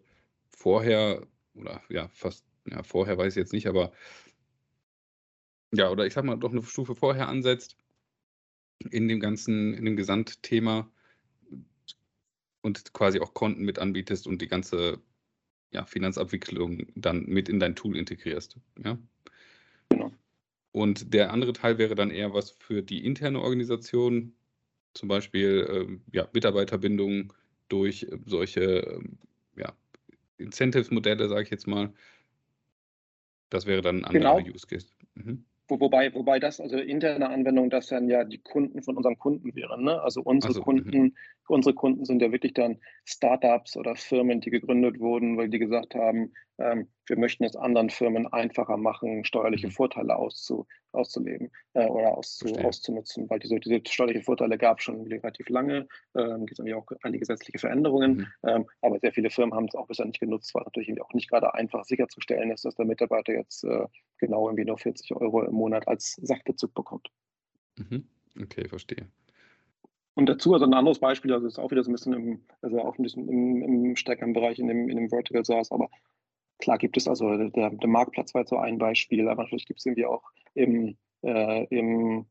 [0.49, 3.91] vorher oder ja, fast, ja, vorher weiß ich jetzt nicht, aber
[5.73, 7.77] ja, oder ich sag mal, doch eine Stufe vorher ansetzt
[8.89, 10.89] in dem ganzen, in dem Gesamtthema
[12.61, 15.01] und quasi auch Konten mit anbietest und die ganze
[15.71, 18.57] ja, Finanzabwicklung dann mit in dein Tool integrierst.
[18.83, 18.97] Ja?
[19.89, 20.11] Genau.
[20.71, 24.33] Und der andere Teil wäre dann eher was für die interne Organisation,
[24.93, 27.33] zum Beispiel ähm, ja, Mitarbeiterbindung
[27.69, 29.17] durch äh, solche ähm,
[29.55, 29.73] ja,
[30.37, 31.93] Incentive-Modelle, sage ich jetzt mal.
[33.49, 34.53] Das wäre dann ein anderer genau.
[34.53, 34.87] Use Case.
[35.15, 35.45] Mhm.
[35.79, 39.83] Wobei, wobei das, also interne Anwendung, das dann ja die Kunden von unseren Kunden wären.
[39.83, 40.01] Ne?
[40.01, 41.15] Also unsere also, Kunden, mhm.
[41.47, 45.95] unsere Kunden sind ja wirklich dann Startups oder Firmen, die gegründet wurden, weil die gesagt
[45.95, 49.71] haben, wir möchten es anderen Firmen einfacher machen, steuerliche mhm.
[49.71, 55.01] Vorteile auszu, auszuleben äh, oder auszu, auszunutzen, weil diese, diese steuerlichen Vorteile gab es schon
[55.07, 55.87] relativ lange.
[56.15, 58.27] Ähm, gibt es auch einige gesetzliche Veränderungen, mhm.
[58.47, 61.29] ähm, aber sehr viele Firmen haben es auch bisher nicht genutzt, weil natürlich auch nicht
[61.29, 63.85] gerade einfach sicherzustellen ist, dass der Mitarbeiter jetzt äh,
[64.17, 67.09] genau irgendwie nur 40 Euro im Monat als Sachbezug bekommt.
[67.77, 68.07] Mhm.
[68.41, 69.07] Okay, verstehe.
[70.13, 72.79] Und dazu, also ein anderes Beispiel, also ist auch wieder so ein bisschen im, also
[72.79, 75.89] auch ein bisschen im, im stärkeren Bereich in dem, in dem Vertical SaaS, aber
[76.61, 79.79] Klar gibt es also, der, der Marktplatz war jetzt so ein Beispiel, aber natürlich gibt
[79.79, 82.25] es irgendwie auch im, äh, im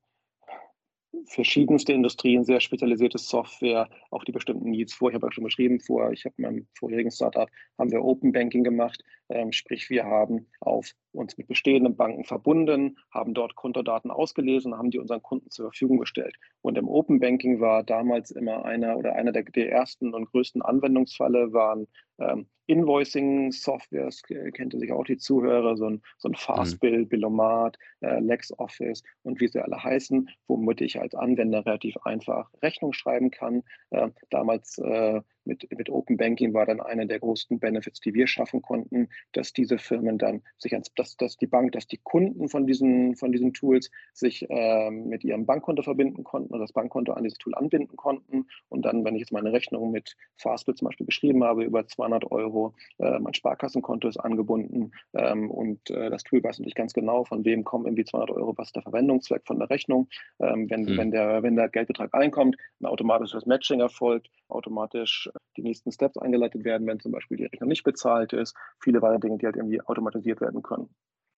[1.26, 5.11] verschiedenste Industrien, sehr spezialisierte Software, auch die bestimmten Needs vor.
[5.11, 8.33] Ich habe ja schon beschrieben, vor, ich habe in meinem vorherigen Startup haben wir Open
[8.33, 14.11] Banking gemacht, ähm, sprich wir haben auf uns mit bestehenden Banken verbunden, haben dort Kontodaten
[14.11, 16.36] ausgelesen, haben die unseren Kunden zur Verfügung gestellt.
[16.62, 20.62] Und im Open Banking war damals immer einer oder einer der, der ersten und größten
[20.62, 21.86] Anwendungsfälle waren
[22.18, 27.08] ähm, Invoicing-Softwares, kennt ihr sich auch die Zuhörer, so ein, so ein Fastbill, mhm.
[27.08, 32.92] Billomat, äh, LexOffice und wie sie alle heißen, womit ich als Anwender relativ einfach Rechnung
[32.92, 33.64] schreiben kann.
[33.90, 35.20] Äh, damals äh,
[35.51, 39.53] mit, mit Open Banking war dann einer der größten Benefits, die wir schaffen konnten, dass
[39.53, 43.32] diese Firmen dann sich ans, dass, dass die Bank, dass die Kunden von diesen, von
[43.32, 47.55] diesen Tools sich ähm, mit ihrem Bankkonto verbinden konnten oder das Bankkonto an dieses Tool
[47.55, 48.46] anbinden konnten.
[48.68, 52.30] Und dann, wenn ich jetzt meine Rechnung mit Fastbill zum Beispiel geschrieben habe, über 200
[52.30, 57.24] Euro, äh, mein Sparkassenkonto ist angebunden ähm, und äh, das Tool weiß natürlich ganz genau,
[57.24, 60.09] von wem kommen irgendwie 200 Euro, was ist der Verwendungszweck von der Rechnung.
[60.38, 60.96] Ähm, wenn, mhm.
[60.96, 66.64] wenn, der, wenn der Geldbetrag einkommt, ein automatisches Matching erfolgt, automatisch die nächsten Steps eingeleitet
[66.64, 69.80] werden, wenn zum Beispiel die Rechnung nicht bezahlt ist, viele weitere Dinge, die halt irgendwie
[69.80, 70.88] automatisiert werden können.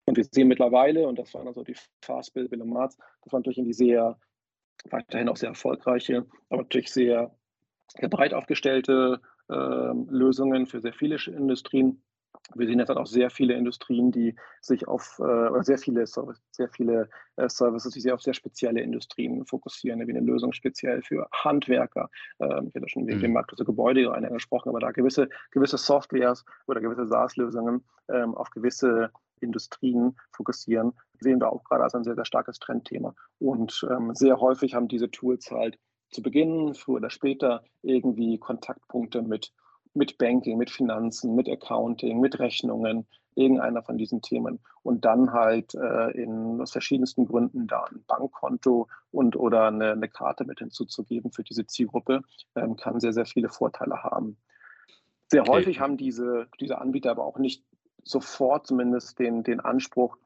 [0.04, 3.40] Und wir sehen mittlerweile, und das waren also die Fastbill, Bill und Marz, das waren
[3.40, 4.18] natürlich irgendwie sehr,
[4.90, 7.34] weiterhin auch sehr erfolgreiche, aber natürlich sehr,
[8.08, 12.02] breit aufgestellte äh, Lösungen für sehr viele Industrien.
[12.54, 16.04] Wir sehen jetzt halt auch sehr viele Industrien, die sich auf, äh, oder sehr viele,
[16.06, 21.02] sehr viele äh, Services, die sich auf sehr spezielle Industrien fokussieren, wie eine Lösung speziell
[21.02, 22.10] für Handwerker.
[22.40, 23.22] Ähm, ich hatte schon wegen mhm.
[23.22, 28.50] dem Markt für Gebäude gesprochen, aber da gewisse, gewisse Softwares oder gewisse SaaS-Lösungen ähm, auf
[28.50, 29.10] gewisse
[29.40, 33.14] Industrien fokussieren, sehen wir auch gerade als ein sehr, sehr starkes Trendthema.
[33.38, 35.78] Und ähm, sehr häufig haben diese Tools halt
[36.10, 39.52] zu Beginn, früher oder später, irgendwie Kontaktpunkte mit,
[39.94, 44.60] mit Banking, mit Finanzen, mit Accounting, mit Rechnungen, irgendeiner von diesen Themen.
[44.82, 50.08] Und dann halt äh, in aus verschiedensten Gründen da ein Bankkonto und oder eine, eine
[50.08, 52.22] Karte mit hinzuzugeben für diese Zielgruppe,
[52.54, 54.36] ähm, kann sehr, sehr viele Vorteile haben.
[55.28, 55.50] Sehr okay.
[55.50, 57.64] häufig haben diese, diese Anbieter aber auch nicht
[58.04, 60.18] sofort zumindest den, den Anspruch,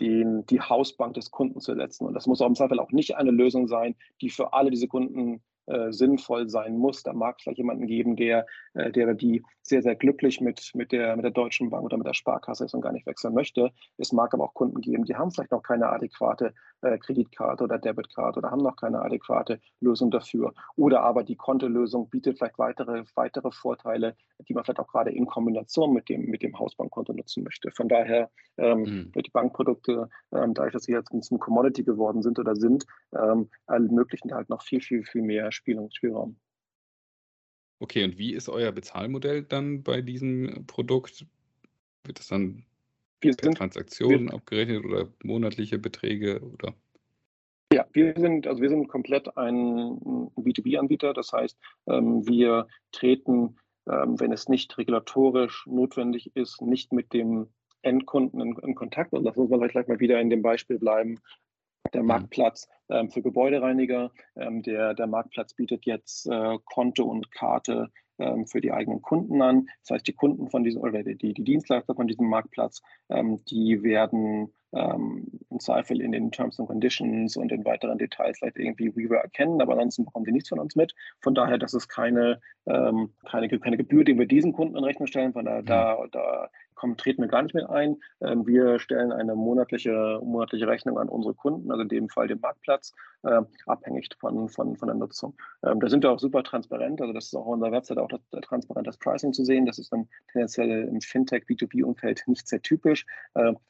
[0.00, 2.06] den, die Hausbank des Kunden zu setzen.
[2.06, 4.88] Und das muss auch im Zweifel auch nicht eine Lösung sein, die für alle diese
[4.88, 7.02] Kunden äh, sinnvoll sein muss.
[7.02, 10.92] Da mag es vielleicht jemanden geben, der, äh, der die sehr, sehr glücklich mit, mit,
[10.92, 13.70] der, mit der Deutschen Bank oder mit der Sparkasse ist und gar nicht wechseln möchte.
[13.98, 17.78] Es mag aber auch Kunden geben, die haben vielleicht noch keine adäquate äh, Kreditkarte oder
[17.78, 20.52] Debitkarte oder haben noch keine adäquate Lösung dafür.
[20.76, 24.16] Oder aber die Kontolösung bietet vielleicht weitere, weitere Vorteile,
[24.48, 27.70] die man vielleicht auch gerade in Kombination mit dem, mit dem Hausbankkonto nutzen möchte.
[27.70, 29.12] Von daher ähm, mhm.
[29.12, 34.32] die Bankprodukte, ähm, dadurch, dass sie jetzt zum Commodity geworden sind oder sind, ähm, ermöglichen
[34.34, 36.36] halt noch viel, viel, viel mehr Spielraum.
[37.80, 41.24] Okay, und wie ist euer Bezahlmodell dann bei diesem Produkt?
[42.04, 42.64] Wird das dann
[43.20, 46.74] wir per sind, Transaktionen wir, abgerechnet oder monatliche Beträge oder?
[47.72, 49.98] Ja, wir sind, also wir sind komplett ein
[50.36, 51.14] B2B-Anbieter.
[51.14, 51.56] Das heißt,
[51.86, 53.56] ähm, wir treten,
[53.88, 57.46] ähm, wenn es nicht regulatorisch notwendig ist, nicht mit dem
[57.82, 59.12] Endkunden in, in Kontakt.
[59.12, 61.18] Und das muss man vielleicht mal wieder in dem Beispiel bleiben,
[61.92, 62.08] der mhm.
[62.08, 64.10] Marktplatz ähm, für Gebäudereiniger.
[64.36, 69.40] Ähm, der, der Marktplatz bietet jetzt äh, Konto und Karte ähm, für die eigenen Kunden
[69.42, 69.68] an.
[69.82, 73.82] Das heißt, die Kunden von diesem oder die, die Dienstleister von diesem Marktplatz, ähm, die
[73.82, 78.94] werden ähm, im Zweifel in den Terms and Conditions und in weiteren Details vielleicht irgendwie
[78.94, 80.94] Weaver erkennen, aber ansonsten bekommen die nichts von uns mit.
[81.20, 85.06] Von daher, das ist keine, ähm, keine, keine Gebühr, die wir diesen Kunden in Rechnung
[85.06, 85.32] stellen.
[85.32, 86.50] Von daher, da, da
[86.80, 87.98] kommen, treten wir gar nicht mehr ein.
[88.22, 92.40] Ähm, wir stellen eine monatliche, monatliche Rechnung an unsere Kunden, also in dem Fall den
[92.40, 95.34] Marktplatz, äh, abhängig von, von, von der Nutzung.
[95.62, 98.08] Ähm, da sind wir auch super transparent, also das ist auch auf unserer Website auch
[98.08, 99.66] das, das transparentes Pricing zu sehen.
[99.66, 103.04] Das ist dann tendenziell im Fintech, B2B-Umfeld nicht sehr typisch,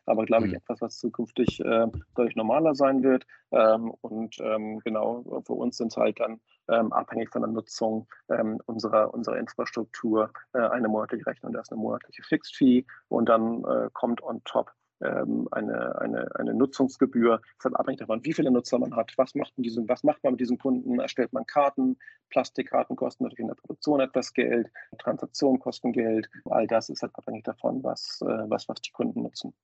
[0.06, 0.58] aber glaube ich mhm.
[0.58, 3.26] etwas, was zukünftig äh, deutlich normaler sein wird.
[3.50, 6.40] Ähm, und ähm, genau, für uns sind es halt dann
[6.70, 11.52] ähm, abhängig von der Nutzung ähm, unserer, unserer Infrastruktur äh, eine monatliche Rechnung.
[11.52, 16.34] Da ist eine monatliche Fixed Fee und dann äh, kommt on top ähm, eine, eine,
[16.36, 17.40] eine Nutzungsgebühr.
[17.58, 20.34] Das ist abhängig davon, wie viele Nutzer man hat, was macht, diesen, was macht man
[20.34, 21.98] mit diesen Kunden, erstellt man Karten,
[22.28, 27.14] Plastikkarten kosten natürlich in der Produktion etwas Geld, Transaktionen kosten Geld, all das ist halt
[27.14, 29.54] abhängig davon, was, äh, was, was die Kunden nutzen.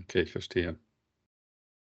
[0.00, 0.78] Okay, ich verstehe.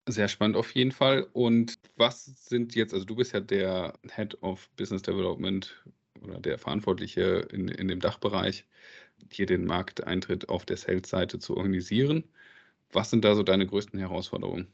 [0.07, 1.27] Sehr spannend auf jeden Fall.
[1.33, 5.83] Und was sind jetzt, also du bist ja der Head of Business Development
[6.21, 8.67] oder der Verantwortliche in, in dem Dachbereich,
[9.31, 12.25] hier den Markteintritt auf der Sales-Seite zu organisieren.
[12.93, 14.69] Was sind da so deine größten Herausforderungen?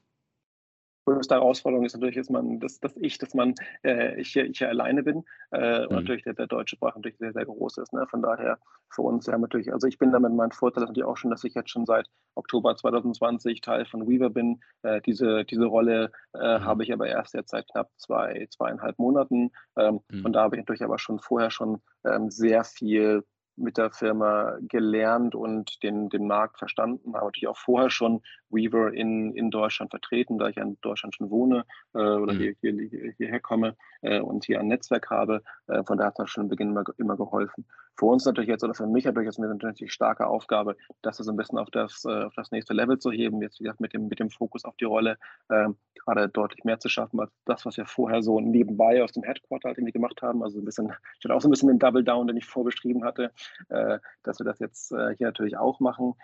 [1.04, 5.02] Größte Herausforderung ist natürlich, dass man, dass, dass ich, dass man, äh, ich, ich alleine
[5.02, 5.86] bin äh, mhm.
[5.86, 7.92] und natürlich der, der deutsche Sprach natürlich sehr, sehr groß ist.
[7.92, 8.06] Ne?
[8.08, 8.58] Von daher
[8.90, 11.54] für uns ja natürlich, also ich bin damit mein Vorteil natürlich auch schon, dass ich
[11.54, 14.60] jetzt schon seit Oktober 2020 Teil von Weaver bin.
[14.82, 16.64] Äh, diese, diese Rolle äh, mhm.
[16.64, 19.50] habe ich aber erst jetzt seit knapp zwei, zweieinhalb Monaten.
[19.76, 20.24] Ähm, mhm.
[20.24, 23.24] Und da habe ich natürlich aber schon vorher schon ähm, sehr viel
[23.60, 28.92] mit der Firma gelernt und den, den Markt verstanden, habe natürlich auch vorher schon Weaver
[28.92, 32.38] in, in Deutschland vertreten, da ich in Deutschland schon wohne äh, oder mhm.
[32.38, 35.42] hier, hier, hierher komme äh, und hier ein Netzwerk habe.
[35.66, 37.66] Äh, von daher hat das schon im Beginn immer, immer geholfen.
[37.96, 41.30] Für uns natürlich jetzt oder für mich natürlich jetzt eine natürlich starke Aufgabe, das so
[41.30, 43.42] ein bisschen auf das, äh, auf das nächste Level zu heben.
[43.42, 45.18] Jetzt wie gesagt mit dem, mit dem Fokus auf die Rolle
[45.50, 49.22] ähm, gerade deutlich mehr zu schaffen als das, was wir vorher so nebenbei aus dem
[49.22, 50.42] Headquarter halt irgendwie gemacht haben.
[50.42, 53.04] Also ein bisschen, ich hatte auch so ein bisschen den Double Down, den ich vorbeschrieben
[53.04, 53.32] hatte,
[53.68, 56.14] äh, dass wir das jetzt äh, hier natürlich auch machen.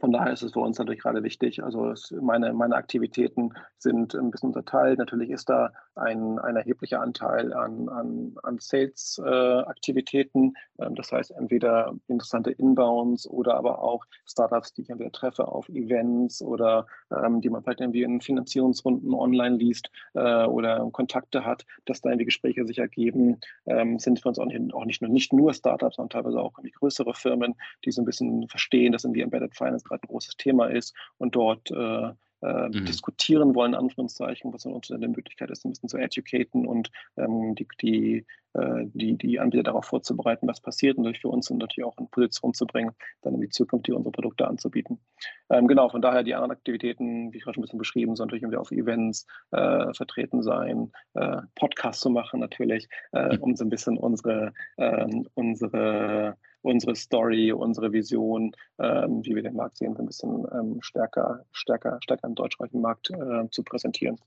[0.00, 1.62] Von daher ist es für uns natürlich gerade wichtig.
[1.62, 4.98] Also es, meine, meine Aktivitäten sind ein bisschen unterteilt.
[4.98, 10.54] Natürlich ist da ein, ein erheblicher Anteil an, an, an Sales-Aktivitäten.
[10.78, 15.68] Äh, das heißt entweder interessante Inbounds oder aber auch Startups, die ich entweder treffe auf
[15.68, 21.64] Events oder ähm, die man vielleicht irgendwie in Finanzierungsrunden online liest äh, oder Kontakte hat,
[21.84, 25.10] dass da irgendwie Gespräche sich ergeben, ähm, sind für uns auch nicht, auch nicht, nur,
[25.10, 29.22] nicht nur Startups, sondern teilweise auch größere Firmen, die so ein bisschen verstehen, dass irgendwie
[29.22, 32.12] Embedded Finance gerade ein großes Thema ist und dort äh,
[32.44, 32.84] äh, mhm.
[32.84, 37.66] diskutieren wollen, Anführungszeichen, was uns eine Möglichkeit ist, ein bisschen zu educaten und ähm, die,
[37.80, 41.86] die, äh, die, die Anbieter darauf vorzubereiten, was passiert und natürlich für uns und natürlich
[41.86, 45.00] auch in Position zu bringen, dann in die Zukunft unsere Produkte anzubieten.
[45.48, 48.26] Ähm, genau, von daher die anderen Aktivitäten, wie ich gerade schon ein bisschen beschrieben, sollen
[48.26, 53.64] natürlich irgendwie auf Events äh, vertreten sein, äh, Podcasts zu machen natürlich, äh, um so
[53.64, 59.96] ein bisschen unsere, ähm, unsere unsere Story, unsere Vision, ähm, wie wir den Markt sehen,
[59.96, 64.18] ein bisschen ähm, stärker, stärker, stärker im deutschsprachigen Markt äh, zu präsentieren.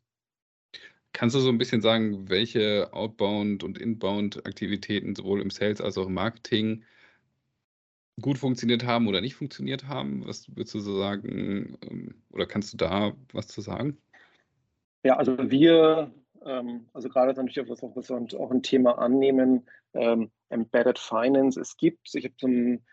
[1.13, 6.05] Kannst du so ein bisschen sagen, welche Outbound- und Inbound-Aktivitäten sowohl im Sales als auch
[6.05, 6.83] im Marketing
[8.21, 10.27] gut funktioniert haben oder nicht funktioniert haben?
[10.27, 11.77] Was würdest du so sagen?
[11.89, 13.97] Ähm, oder kannst du da was zu sagen?
[15.03, 16.11] Ja, also wir,
[16.45, 21.59] ähm, also gerade natürlich, was, was wir auch ein Thema annehmen, ähm, Embedded Finance.
[21.59, 22.85] Es gibt, ich habe so ein,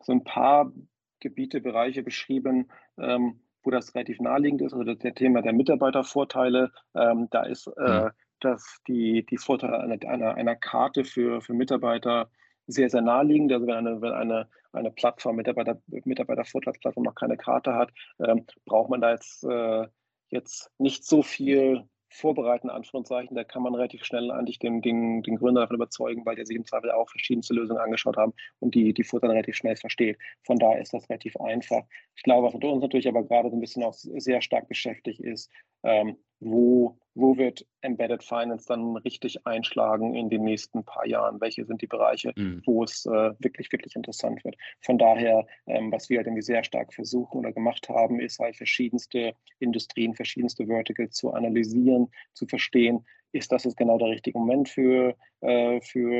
[0.00, 0.72] so ein paar
[1.20, 6.72] Gebiete, Bereiche beschrieben, ähm, wo das relativ naheliegend ist, also der Thema der Mitarbeitervorteile.
[6.94, 8.10] Ähm, da ist äh, mhm.
[8.40, 12.30] das, die, die Vorteile einer, einer, Karte für, für Mitarbeiter
[12.66, 13.52] sehr, sehr naheliegend.
[13.52, 18.90] Also wenn eine, wenn eine, eine Plattform, Mitarbeiter, Mitarbeitervorteilsplattform noch keine Karte hat, ähm, braucht
[18.90, 19.86] man da jetzt, äh,
[20.28, 25.36] jetzt nicht so viel vorbereiten, Anführungszeichen, da kann man relativ schnell eigentlich den, den, den
[25.36, 28.94] Gründer davon überzeugen, weil der sich im Zweifel auch verschiedenste Lösungen angeschaut haben und die,
[28.94, 30.18] die Vorteile relativ schnell versteht.
[30.42, 31.84] Von daher ist das relativ einfach.
[32.16, 35.50] Ich glaube, was uns natürlich aber gerade so ein bisschen auch sehr stark beschäftigt ist,
[35.82, 41.40] ähm, wo, wo wird Embedded Finance dann richtig einschlagen in den nächsten paar Jahren?
[41.40, 42.62] Welche sind die Bereiche, mhm.
[42.64, 44.56] wo es äh, wirklich, wirklich interessant wird?
[44.80, 48.56] Von daher, ähm, was wir halt irgendwie sehr stark versuchen oder gemacht haben, ist halt
[48.56, 54.68] verschiedenste Industrien, verschiedenste Verticals zu analysieren, zu verstehen, ist das jetzt genau der richtige Moment
[54.68, 56.12] für, äh, für,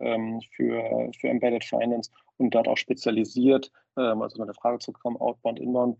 [0.00, 5.16] ähm, für, für Embedded Finance und dort auch spezialisiert, ähm, also eine Frage zu kommen,
[5.16, 5.98] Outbound, Inbound,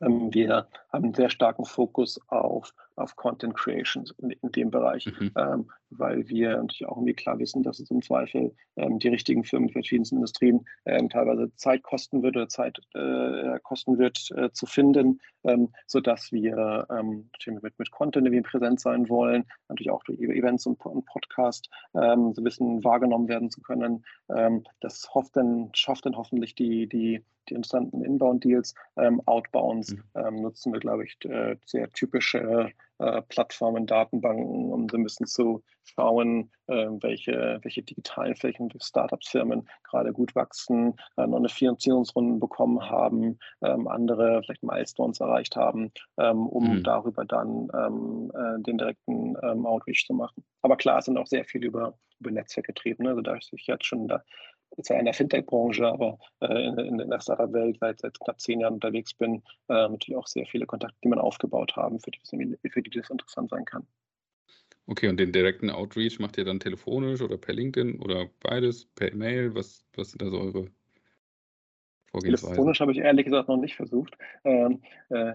[0.00, 5.06] ähm, wir haben einen sehr starken Fokus auf, auf Content Creation in, in dem Bereich,
[5.06, 5.32] mhm.
[5.36, 9.44] ähm, weil wir natürlich auch irgendwie klar wissen, dass es im Zweifel ähm, die richtigen
[9.44, 14.50] Firmen in verschiedensten Industrien ähm, teilweise Zeit kosten wird oder Zeit äh, kosten wird äh,
[14.52, 20.04] zu finden, ähm, sodass wir ähm, mit, mit Content irgendwie präsent sein wollen, natürlich auch
[20.04, 24.04] durch Events und, und Podcast ähm, so ein bisschen wahrgenommen werden zu können.
[24.34, 28.74] Ähm, das hofft dann, schafft dann hoffentlich die, die, die interessanten Inbound-Deals.
[28.96, 30.02] Ähm, Outbounds mhm.
[30.14, 35.26] ähm, nutzen wir, glaube ich, äh, sehr typische äh, Plattformen, Datenbanken, um so ein bisschen
[35.26, 42.38] zu schauen, äh, welche, welche digitalen Flächen Startups-Firmen gerade gut wachsen, äh, noch eine Finanzierungsrunde
[42.38, 46.82] bekommen haben, ähm, andere vielleicht Milestones erreicht haben, ähm, um mhm.
[46.84, 50.44] darüber dann ähm, äh, den direkten ähm, Outreach zu machen.
[50.62, 53.04] Aber klar, es sind auch sehr viel über, über Netzwerk getrieben.
[53.04, 53.10] Ne?
[53.10, 54.22] Also da ist sich jetzt schon da
[54.82, 58.74] zwar in der Fintech-Branche, aber äh, in, in, der Startup-Welt seit, seit knapp zehn Jahren
[58.74, 62.20] unterwegs bin, äh, natürlich auch sehr viele Kontakte, die man aufgebaut haben, für die,
[62.68, 63.86] für die das interessant sein kann.
[64.86, 69.12] Okay, und den direkten Outreach macht ihr dann telefonisch oder per LinkedIn oder beides, per
[69.12, 69.54] E-Mail?
[69.54, 70.68] Was, was sind da so eure
[72.10, 72.54] Vorgehensweisen?
[72.54, 74.16] Telefonisch habe ich ehrlich gesagt noch nicht versucht.
[74.44, 75.32] Ähm, äh,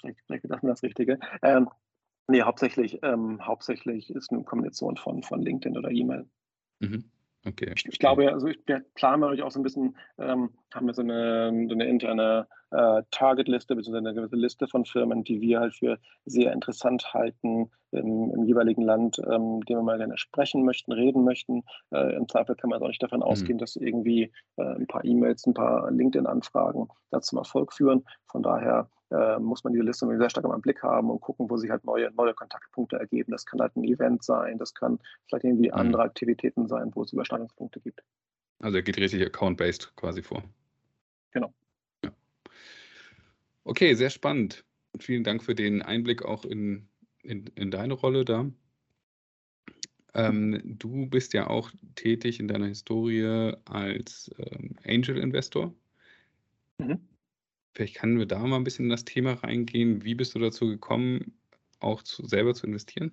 [0.00, 1.18] vielleicht, vielleicht gedacht mir das Richtige.
[1.42, 1.68] Ähm,
[2.26, 6.26] nee, hauptsächlich, ähm, hauptsächlich ist eine Kombination von, von LinkedIn oder E-Mail.
[6.80, 7.04] Mhm.
[7.46, 7.72] Okay.
[7.76, 11.02] Ich, ich glaube, also ich plane natürlich auch so ein bisschen, ähm, haben wir so
[11.02, 15.74] eine, so eine interne äh, Target-Liste, beziehungsweise eine gewisse Liste von Firmen, die wir halt
[15.74, 20.92] für sehr interessant halten im, im jeweiligen Land, ähm, dem wir mal gerne sprechen möchten,
[20.92, 21.62] reden möchten.
[21.92, 23.26] Äh, Im Zweifel kann man auch nicht davon mhm.
[23.26, 28.04] ausgehen, dass irgendwie äh, ein paar E-Mails, ein paar LinkedIn-Anfragen dazu Erfolg führen.
[28.28, 31.56] Von daher äh, muss man diese Liste sehr stark im Blick haben und gucken, wo
[31.56, 33.32] sich halt neue, neue Kontaktpunkte ergeben.
[33.32, 34.98] Das kann halt ein Event sein, das kann
[35.28, 35.74] vielleicht irgendwie mhm.
[35.74, 38.02] andere Aktivitäten sein, wo es Überschneidungspunkte gibt.
[38.58, 40.42] Also er geht richtig account-based quasi vor.
[41.32, 41.52] Genau.
[42.04, 42.10] Ja.
[43.64, 44.64] Okay, sehr spannend.
[44.98, 46.88] Vielen Dank für den Einblick auch in,
[47.22, 48.46] in, in deine Rolle da.
[50.14, 55.74] Ähm, du bist ja auch tätig in deiner Historie als ähm, Angel Investor.
[56.78, 57.00] Mhm.
[57.76, 60.02] Vielleicht können wir da mal ein bisschen in das Thema reingehen.
[60.02, 61.38] Wie bist du dazu gekommen,
[61.78, 63.12] auch zu, selber zu investieren?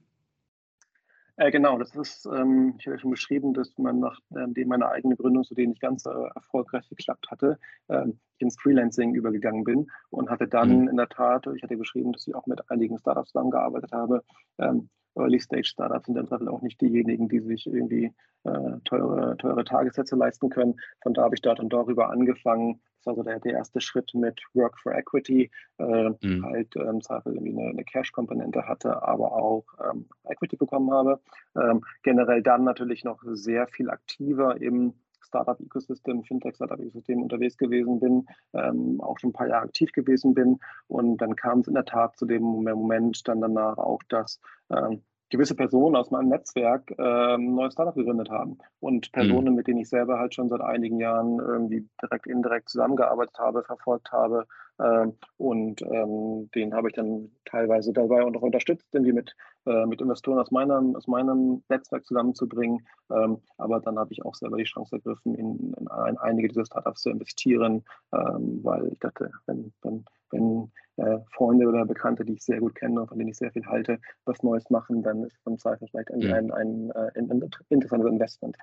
[1.36, 4.88] Äh, genau, das ist, ähm, ich habe ja schon beschrieben, dass man nachdem ähm, meine
[4.88, 7.60] eigene Gründung, zu denen nicht ganz äh, erfolgreich geklappt hatte,
[7.90, 10.88] ähm, ins Freelancing übergegangen bin und hatte dann mhm.
[10.88, 14.24] in der Tat, ich hatte beschrieben, dass ich auch mit einigen Startups zusammengearbeitet habe.
[14.60, 20.50] Ähm, Early-Stage-Startups sind dann auch nicht diejenigen, die sich irgendwie äh, teure, teure Tagessätze leisten
[20.50, 20.76] können.
[21.02, 24.14] Von da habe ich dort und darüber angefangen, das war so der, der erste Schritt
[24.14, 26.46] mit Work for Equity, äh, mhm.
[26.46, 31.20] halt ähm, irgendwie eine, eine Cash-Komponente hatte, aber auch ähm, Equity bekommen habe.
[31.56, 34.94] Ähm, generell dann natürlich noch sehr viel aktiver im
[35.24, 40.60] Startup-Ecosystem, Fintech-Startup-Ecosystem unterwegs gewesen bin, ähm, auch schon ein paar Jahre aktiv gewesen bin.
[40.88, 45.04] Und dann kam es in der Tat zu dem Moment dann danach auch, dass ähm,
[45.34, 48.60] gewisse Personen aus meinem Netzwerk äh, ein neues Startup gegründet haben.
[48.80, 49.56] Und Personen, mhm.
[49.56, 54.12] mit denen ich selber halt schon seit einigen Jahren irgendwie direkt, indirekt zusammengearbeitet habe, verfolgt
[54.12, 54.46] habe.
[54.78, 55.08] Äh,
[55.38, 60.02] und ähm, den habe ich dann teilweise dabei auch noch unterstützt, irgendwie mit, äh, mit
[60.02, 62.86] Investoren aus meinem, aus meinem Netzwerk zusammenzubringen.
[63.12, 66.66] Ähm, aber dann habe ich auch selber die Chance ergriffen, in, in ein, einige dieser
[66.66, 72.34] Startups zu investieren, ähm, weil ich dachte, wenn, wenn wenn äh, Freunde oder Bekannte, die
[72.34, 75.24] ich sehr gut kenne und von denen ich sehr viel halte, was Neues machen, dann
[75.24, 78.58] ist es im Zweifel vielleicht ein, ein, ein, äh, ein, ein interessantes Investment.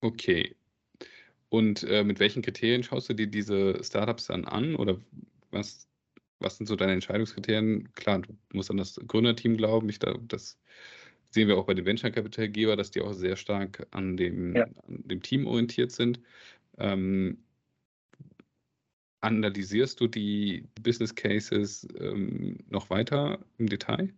[0.00, 0.54] Okay.
[1.48, 4.74] Und äh, mit welchen Kriterien schaust du dir diese Startups dann an?
[4.76, 4.98] Oder
[5.50, 5.86] was,
[6.40, 7.92] was sind so deine Entscheidungskriterien?
[7.94, 9.88] Klar, du musst an das Gründerteam glauben.
[9.88, 10.58] Ich, das
[11.30, 14.56] sehen wir auch bei den Venture Capital Geber, dass die auch sehr stark an dem,
[14.56, 14.64] ja.
[14.64, 16.20] an dem Team orientiert sind.
[16.78, 17.38] Ähm,
[19.22, 24.12] Analysierst du die Business Cases ähm, noch weiter im Detail?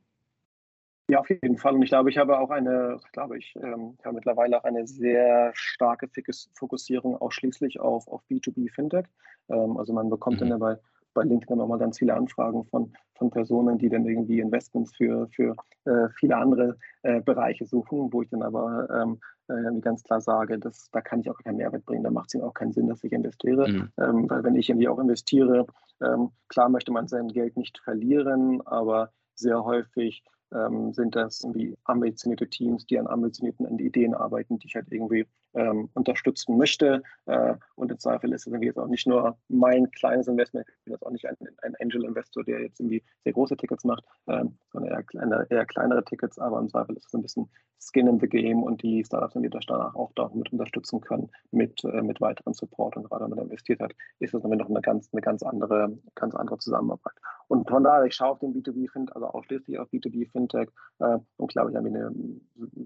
[1.10, 1.74] Ja, auf jeden Fall.
[1.74, 5.52] Und ich glaube, ich habe auch eine, glaube ich, ähm, habe mittlerweile auch eine sehr
[5.54, 6.08] starke
[6.54, 9.04] Fokussierung ausschließlich auf, auf B2B Fintech.
[9.50, 10.48] Ähm, also man bekommt mhm.
[10.48, 10.78] dann bei,
[11.14, 15.28] bei LinkedIn auch mal ganz viele Anfragen von, von Personen, die dann irgendwie Investments für,
[15.28, 15.54] für
[15.84, 20.58] äh, viele andere äh, Bereiche suchen, wo ich dann aber ähm, äh, ganz klar sage,
[20.58, 22.04] dass, da kann ich auch keinen Mehrwert bringen.
[22.04, 23.68] Da macht es auch keinen Sinn, dass ich investiere.
[23.68, 23.88] Mhm.
[23.98, 25.66] Ähm, weil wenn ich irgendwie auch investiere,
[26.02, 31.76] ähm, klar möchte man sein Geld nicht verlieren, aber sehr häufig ähm, sind das irgendwie
[31.84, 37.02] ambitionierte Teams, die an ambitionierten Ideen arbeiten, die ich halt irgendwie ähm, unterstützen möchte.
[37.26, 40.84] Äh, und im Zweifel ist es irgendwie jetzt auch nicht nur mein kleines Investment, ich
[40.84, 44.58] bin jetzt auch nicht ein, ein Angel-Investor, der jetzt irgendwie sehr große Tickets macht, ähm,
[44.72, 48.18] sondern eher, kleine, eher kleinere Tickets, aber im Zweifel ist es ein bisschen Skin in
[48.18, 52.20] the Game und die Startups, die das danach auch damit unterstützen können mit, äh, mit
[52.20, 52.96] weiteren Support.
[52.96, 55.98] Und gerade wenn man investiert hat, ist das dann noch eine ganz, eine ganz andere,
[56.14, 57.14] ganz andere Zusammenarbeit.
[57.48, 60.68] Und von daher, ich schaue auf den B2B-Fintech, also ausschließlich auf B2B-Fintech
[61.00, 62.12] äh, und glaube, ich habe eine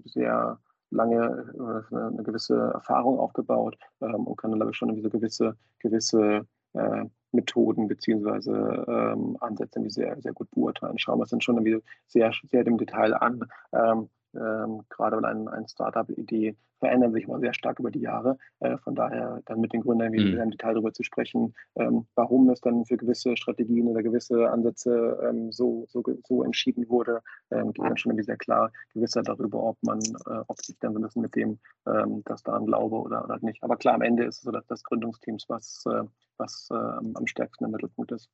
[0.05, 0.59] sehr
[0.91, 5.55] lange äh, eine gewisse Erfahrung aufgebaut ähm, und kann dann, glaube ich, schon diese gewisse,
[5.79, 10.97] gewisse äh, Methoden beziehungsweise ähm, Ansätze sehr, sehr gut beurteilen.
[10.97, 13.45] Schauen wir uns dann schon sehr, sehr im Detail an.
[13.71, 18.37] Ähm, ähm, gerade weil ein, ein Startup-Idee verändern sich immer sehr stark über die Jahre.
[18.59, 20.39] Äh, von daher dann mit den Gründern mhm.
[20.39, 25.19] im Detail darüber zu sprechen, ähm, warum es dann für gewisse Strategien oder gewisse Ansätze
[25.27, 27.21] ähm, so, so, so entschieden wurde,
[27.51, 30.93] ähm, geht dann schon irgendwie sehr klar Gewissheit darüber, ob man, äh, ob sich dann
[30.93, 33.61] so ein bisschen mit dem, ähm, das daran glaube oder, oder nicht.
[33.63, 36.03] Aber klar, am Ende ist es so, dass das Gründungsteams, was, äh,
[36.37, 38.29] was äh, am stärksten im Mittelpunkt ist.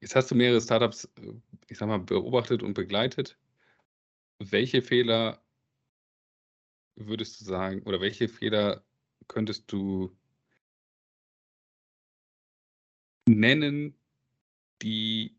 [0.00, 1.32] Jetzt hast du mehrere Startups, äh,
[1.68, 3.38] ich sag mal, beobachtet und begleitet.
[4.50, 5.40] Welche Fehler
[6.96, 8.84] würdest du sagen oder welche Fehler
[9.26, 10.14] könntest du
[13.28, 13.94] nennen,
[14.82, 15.36] die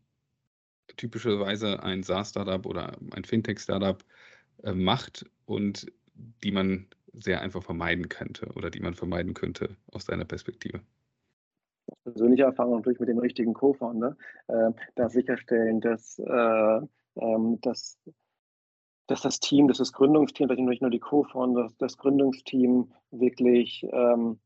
[0.96, 4.02] typischerweise ein SaaS-Startup oder ein Fintech-Startup
[4.62, 10.04] äh, macht und die man sehr einfach vermeiden könnte oder die man vermeiden könnte aus
[10.04, 10.80] deiner Perspektive?
[12.02, 14.16] Persönliche Erfahrung natürlich mit dem richtigen Co-Founder,
[14.48, 16.80] äh, da sicherstellen, dass, äh,
[17.16, 17.98] ähm, dass
[19.06, 24.40] dass das Team, dass das Gründungsteam, vielleicht nicht nur die Co-Founder, das Gründungsteam wirklich, ähm,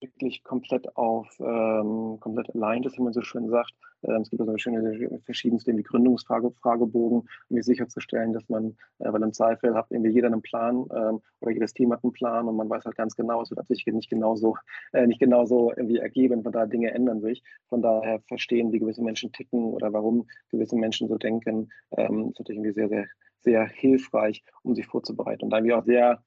[0.00, 3.72] wirklich komplett auf, ähm, komplett aligned ist, wie man so schön sagt.
[4.02, 9.74] Ähm, es gibt also schöne verschiedenste Gründungsfragebogen, um sicherzustellen, dass man, äh, weil im Zweifel
[9.74, 12.84] hat irgendwie jeder einen Plan ähm, oder jedes Team hat einen Plan und man weiß
[12.84, 14.56] halt ganz genau, es wird natürlich nicht genauso,
[14.92, 17.42] äh, nicht genauso irgendwie ergeben, von daher Dinge ändern sich.
[17.68, 22.38] Von daher verstehen, wie gewisse Menschen ticken oder warum gewisse Menschen so denken, ähm, ist
[22.38, 23.06] natürlich irgendwie sehr, sehr
[23.44, 25.44] sehr hilfreich, um sich vorzubereiten.
[25.44, 26.24] Und dann wie auch sehr,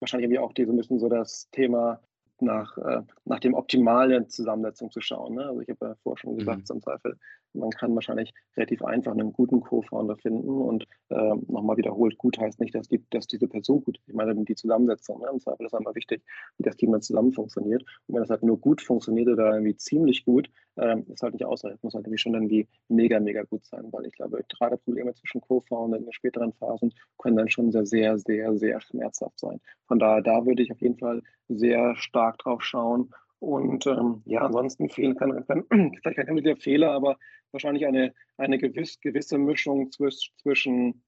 [0.00, 2.00] wahrscheinlich irgendwie auch die so ein bisschen so das Thema
[2.42, 5.34] nach, äh, nach dem optimalen Zusammensetzung zu schauen.
[5.34, 5.46] Ne?
[5.46, 6.64] Also ich habe ja vorher schon gesagt, mhm.
[6.66, 7.18] zum Zweifel,
[7.56, 12.60] man kann wahrscheinlich relativ einfach einen guten Co-Founder finden und äh, nochmal wiederholt, gut heißt
[12.60, 14.08] nicht, dass, die, dass diese Person gut ist.
[14.08, 15.28] Ich meine, die Zusammensetzung, ne?
[15.32, 16.22] im Zweifel ist einmal wichtig,
[16.58, 17.82] wie das Team dann zusammen funktioniert.
[18.06, 21.44] Und wenn es halt nur gut funktioniert oder irgendwie ziemlich gut, äh, ist halt nicht
[21.44, 25.14] ausreichend, muss halt irgendwie schon irgendwie mega, mega gut sein, weil ich glaube, gerade Probleme
[25.14, 29.60] zwischen Co-Foundern in den späteren Phasen können dann schon sehr, sehr, sehr, sehr schmerzhaft sein.
[29.86, 33.12] Von daher, da würde ich auf jeden Fall sehr stark drauf schauen.
[33.38, 35.64] Und ähm, ja, ansonsten fehlen kann, kann
[36.02, 37.18] vielleicht kein der Fehler, aber
[37.52, 41.02] wahrscheinlich eine, eine gewiss, gewisse Mischung zwisch, zwischen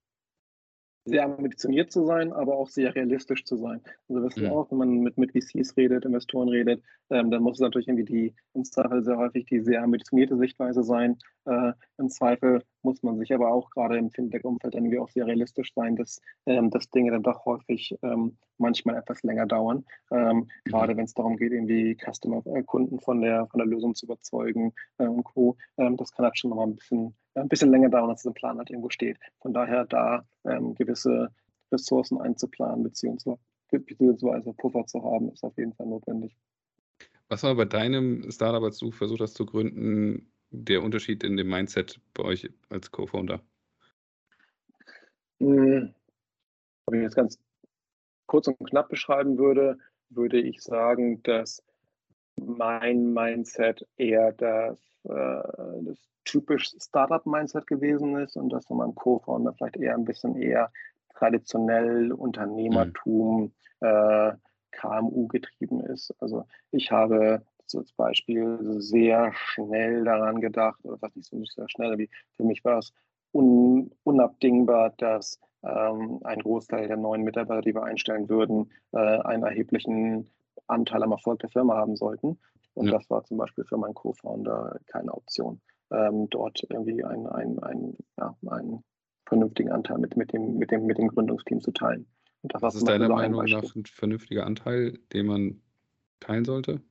[1.05, 3.81] sehr ambitioniert zu sein, aber auch sehr realistisch zu sein.
[4.07, 4.51] Also wissen mhm.
[4.51, 8.05] auch, wenn man mit, mit VCs redet, Investoren redet, ähm, dann muss es natürlich irgendwie
[8.05, 11.17] die, im Zweifel sehr häufig die sehr ambitionierte Sichtweise sein.
[11.45, 15.73] Äh, Im Zweifel muss man sich aber auch gerade im Fintech-Umfeld irgendwie auch sehr realistisch
[15.73, 19.85] sein, dass, ähm, dass Dinge dann doch häufig ähm, manchmal etwas länger dauern.
[20.11, 20.47] Ähm.
[20.65, 24.73] Gerade wenn es darum geht, irgendwie Customer-Kunden äh, von der, von der Lösung zu überzeugen
[24.97, 25.57] äh, und Co.
[25.77, 28.33] Ähm, das kann halt schon nochmal ein bisschen, ein bisschen länger dauern, als es im
[28.33, 29.17] Plan halt irgendwo steht.
[29.41, 31.29] Von daher da ähm, gewisse
[31.71, 33.39] Ressourcen einzuplanen, beziehungsweise,
[33.71, 36.35] beziehungsweise Puffer zu haben, ist auf jeden Fall notwendig.
[37.27, 41.49] Was war bei deinem Startup, als du versucht hast zu gründen, der Unterschied in dem
[41.49, 43.41] Mindset bei euch als Co-Founder?
[45.39, 45.93] Hm,
[46.87, 47.39] wenn ich jetzt ganz
[48.25, 49.77] kurz und knapp beschreiben würde,
[50.09, 51.63] würde ich sagen, dass
[52.35, 59.53] mein Mindset eher das, äh, das typisch Startup-Mindset gewesen ist und dass von meinem Co-Founder
[59.53, 60.71] vielleicht eher ein bisschen eher
[61.15, 63.87] traditionell Unternehmertum, mhm.
[63.87, 64.33] äh,
[64.71, 66.13] KMU getrieben ist.
[66.19, 67.41] Also ich habe
[67.75, 72.43] als Beispiel sehr schnell daran gedacht, oder was nicht so nicht sehr schnell, wie für
[72.43, 72.93] mich war es
[73.31, 79.43] un, unabdingbar, dass ähm, ein Großteil der neuen Mitarbeiter, die wir einstellen würden, äh, einen
[79.43, 80.29] erheblichen
[80.67, 82.39] Anteil am Erfolg der Firma haben sollten.
[82.73, 82.93] Und ja.
[82.93, 85.59] das war zum Beispiel für meinen Co-Founder keine Option,
[85.91, 88.83] ähm, dort irgendwie einen, einen, einen, ja, einen
[89.25, 92.07] vernünftigen Anteil mit, mit, dem, mit, dem, mit dem Gründungsteam zu teilen.
[92.43, 95.61] Was ist deiner Meinung nach ein vernünftiger Anteil, den man
[96.21, 96.81] teilen sollte?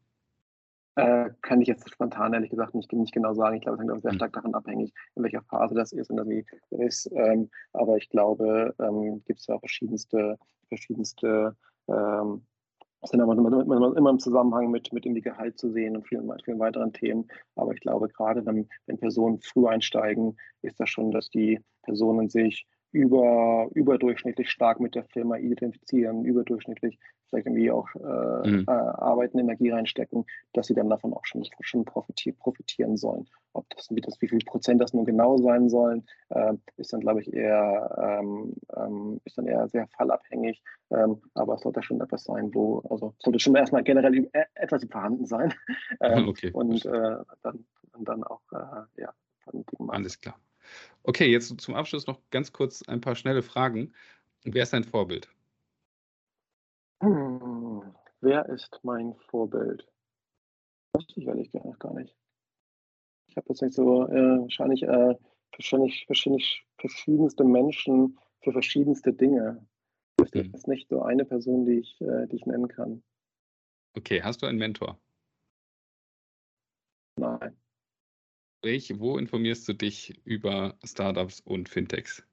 [0.99, 3.57] Äh, kann ich jetzt spontan ehrlich gesagt nicht, nicht genau sagen.
[3.57, 4.19] Ich glaube, es hängt auch sehr hm.
[4.19, 7.11] stark davon abhängig, in welcher Phase das ist und wie ist.
[7.15, 10.39] Ähm, aber ich glaube, ähm, gibt es ja auch verschiedenste,
[10.69, 11.57] verschiedenste
[11.89, 12.43] ähm,
[13.05, 16.93] sind aber immer, im Zusammenhang mit, mit irgendwie Gehalt zu sehen und vielen, vielen weiteren
[16.93, 17.29] Themen.
[17.55, 22.29] Aber ich glaube, gerade wenn, wenn Personen früh einsteigen, ist das schon, dass die Personen
[22.29, 28.65] sich über, überdurchschnittlich stark mit der Firma identifizieren, überdurchschnittlich vielleicht irgendwie auch äh, mhm.
[28.67, 30.25] äh, arbeiten, Energie reinstecken,
[30.55, 33.29] dass sie dann davon auch schon, schon profitier, profitieren sollen.
[33.53, 37.01] Ob das, wie, das, wie viel Prozent das nun genau sein sollen, äh, ist dann,
[37.01, 40.63] glaube ich, eher, ähm, ähm, ist dann eher sehr fallabhängig.
[40.91, 44.85] Ähm, aber es sollte schon etwas sein, wo, also sollte schon erstmal generell e, etwas
[44.91, 45.53] vorhanden sein.
[46.01, 46.51] Ähm, okay.
[46.53, 47.65] Und äh, dann,
[47.99, 49.13] dann auch, äh, ja,
[49.89, 50.39] Alles klar.
[51.03, 53.93] Okay, jetzt zum Abschluss noch ganz kurz ein paar schnelle Fragen.
[54.45, 55.29] Wer ist dein Vorbild?
[57.03, 59.87] Hm, wer ist mein Vorbild?
[60.93, 62.15] Das weiß ich ehrlich gesagt gar nicht.
[63.29, 65.15] Ich habe jetzt nicht so äh, wahrscheinlich, äh,
[65.53, 69.67] wahrscheinlich, wahrscheinlich verschiedenste Menschen für verschiedenste Dinge.
[70.23, 70.53] Es hm.
[70.55, 73.03] ist nicht so eine Person, die ich, äh, die ich nennen kann.
[73.95, 74.99] Okay, hast du einen Mentor?
[77.17, 77.57] Nein.
[78.63, 82.25] Welch, wo informierst du dich über Startups und Fintechs?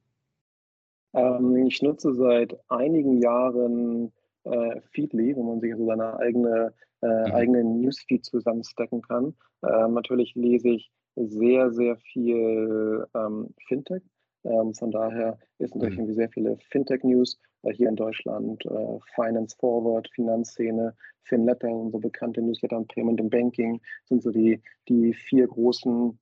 [1.13, 4.11] Ähm, ich nutze seit einigen Jahren
[4.43, 7.31] äh, Feedly, wo man sich also seine eigene, äh, mhm.
[7.31, 9.35] eigene Newsfeed zusammenstecken kann.
[9.61, 14.03] Äh, natürlich lese ich sehr, sehr viel ähm, Fintech.
[14.45, 16.13] Ähm, von daher ist natürlich mhm.
[16.13, 22.77] sehr viele Fintech-News äh, hier in Deutschland, äh, Finance Forward, Finanzszene, FinLetter, unsere bekannte Newsletter
[22.77, 26.19] und Payment and Banking sind so die, die vier großen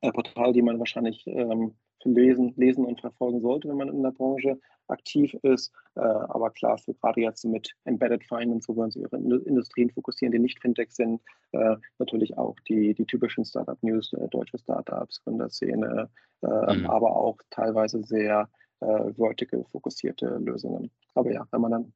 [0.00, 1.74] äh, Portale, die man wahrscheinlich ähm,
[2.04, 5.72] lesen, lesen und verfolgen sollte, wenn man in der Branche aktiv ist.
[5.94, 10.32] Äh, aber klar, für gerade jetzt mit Embedded Finance, wo wir uns ihre Industrien fokussieren,
[10.32, 11.20] die nicht Fintech sind,
[11.52, 16.10] äh, natürlich auch die, die typischen Startup-News, äh, deutsche Startups, Gründerszene,
[16.42, 16.46] äh,
[16.76, 16.86] mhm.
[16.86, 18.48] aber auch teilweise sehr
[18.80, 20.90] äh, vertical fokussierte Lösungen.
[21.14, 21.92] Aber ja, wenn man dann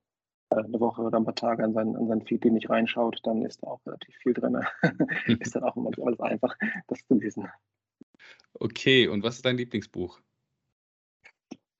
[0.51, 3.45] äh, eine Woche oder ein paar Tage an seinen, an seinen Feed nicht reinschaut, dann
[3.45, 4.59] ist da auch relativ viel drin.
[5.41, 6.57] ist dann auch immer alles einfach,
[6.87, 7.49] das zu lesen.
[8.55, 10.21] Okay, und was ist dein Lieblingsbuch?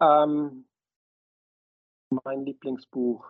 [0.01, 0.65] Ähm,
[2.11, 3.27] mein Lieblingsbuch.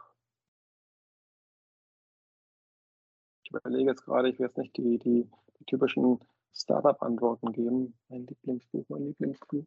[3.42, 6.20] Ich überlege jetzt gerade, ich werde jetzt nicht die, die, die typischen
[6.52, 7.98] Startup-Antworten geben.
[8.08, 9.64] Mein Lieblingsbuch, mein Lieblingsbuch.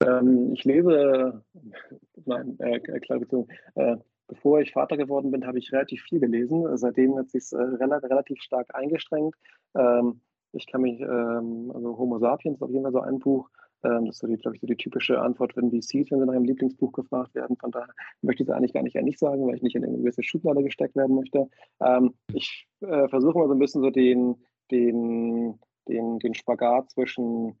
[0.00, 1.44] Ähm, ich lese,
[2.24, 6.76] nein, äh, klar bezogen, äh, bevor ich Vater geworden bin, habe ich relativ viel gelesen.
[6.76, 9.34] Seitdem hat sich äh, relativ stark eingestrengt.
[9.74, 10.22] Ähm,
[10.52, 13.48] ich kann mich, ähm, also Homo sapiens ist auf jeden Fall so ein Buch.
[13.84, 16.34] Ähm, das ist, so glaube ich, so die typische Antwort wenn VCs, wenn sie nach
[16.34, 17.56] einem Lieblingsbuch gefragt werden.
[17.56, 19.98] Von daher möchte ich es eigentlich gar nicht, nicht sagen, weil ich nicht in eine
[19.98, 21.48] gewisse Schublade gesteckt werden möchte.
[21.80, 24.36] Ähm, ich äh, versuche mal so ein bisschen so den,
[24.70, 27.56] den, den, den Spagat zwischen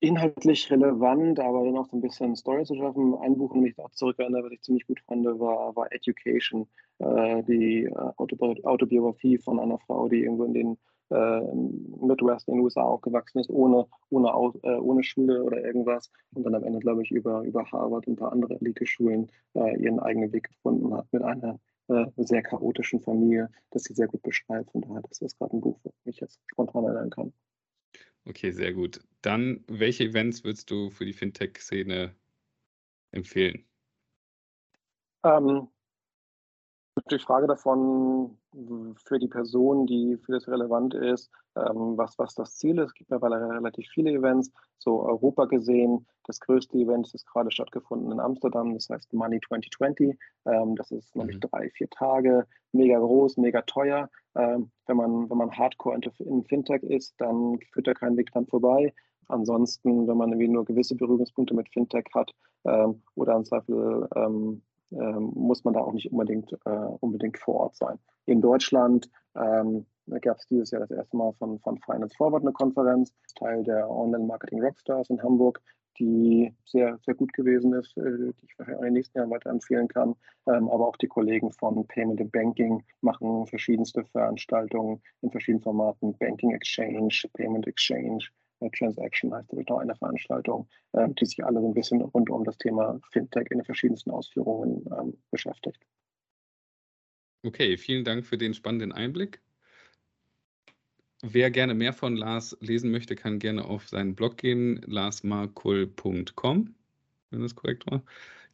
[0.00, 3.14] inhaltlich relevant, aber dann auch so ein bisschen Story zu schaffen.
[3.14, 6.68] Ein Buch, nämlich auch zurückerinnere, was ich ziemlich gut fand, war, war Education,
[6.98, 10.78] äh, die äh, Autobiografie von einer Frau, die irgendwo in den
[11.10, 11.40] äh,
[12.00, 14.28] Midwest in den USA aufgewachsen ist, ohne, ohne,
[14.62, 18.14] äh, ohne Schule oder irgendwas und dann am Ende, glaube ich, über, über Harvard und
[18.14, 23.00] ein paar andere Elite-Schulen äh, ihren eigenen Weg gefunden hat mit einer äh, sehr chaotischen
[23.00, 24.72] Familie, das sie sehr gut beschreibt.
[24.72, 27.32] Von daher, das ist gerade ein Buch, das ich jetzt spontan erinnern kann.
[28.24, 29.00] Okay, sehr gut.
[29.22, 32.14] Dann, welche Events würdest du für die Fintech-Szene
[33.12, 33.64] empfehlen?
[35.24, 35.68] Ähm,
[37.10, 38.36] die Frage davon
[39.04, 42.86] für die Person, die für das relevant ist, ähm, was, was das Ziel ist.
[42.86, 44.50] Es gibt mittlerweile relativ viele Events.
[44.78, 50.18] So Europa gesehen, das größte Event ist gerade stattgefunden in Amsterdam, das heißt Money 2020.
[50.46, 51.22] Ähm, das ist mhm.
[51.22, 54.10] nämlich drei, vier Tage, mega groß, mega teuer.
[54.34, 58.46] Ähm, wenn, man, wenn man Hardcore in Fintech ist, dann führt da kein Weg dran
[58.46, 58.92] vorbei.
[59.28, 62.32] Ansonsten, wenn man irgendwie nur gewisse Berührungspunkte mit Fintech hat
[62.64, 66.70] ähm, oder im Zweifel ähm, ähm, muss man da auch nicht unbedingt, äh,
[67.00, 67.98] unbedingt vor Ort sein.
[68.26, 69.86] In Deutschland ähm,
[70.20, 73.90] gab es dieses Jahr das erste Mal von, von Finance Forward eine Konferenz, Teil der
[73.90, 75.60] Online Marketing Rockstars in Hamburg,
[75.98, 79.30] die sehr, sehr gut gewesen ist, äh, die ich wahrscheinlich auch in den nächsten Jahren
[79.30, 80.14] weiterempfehlen kann.
[80.46, 86.16] Ähm, aber auch die Kollegen von Payment and Banking machen verschiedenste Veranstaltungen in verschiedenen Formaten,
[86.18, 88.26] Banking Exchange, Payment Exchange,
[88.76, 92.44] Transaction heißt natürlich noch eine Veranstaltung, äh, die sich alle so ein bisschen rund um
[92.44, 95.80] das Thema Fintech in den verschiedensten Ausführungen ähm, beschäftigt.
[97.42, 99.40] Okay, vielen Dank für den spannenden Einblick.
[101.22, 106.74] Wer gerne mehr von Lars lesen möchte, kann gerne auf seinen Blog gehen, larsmarkul.com,
[107.30, 108.02] wenn das korrekt war.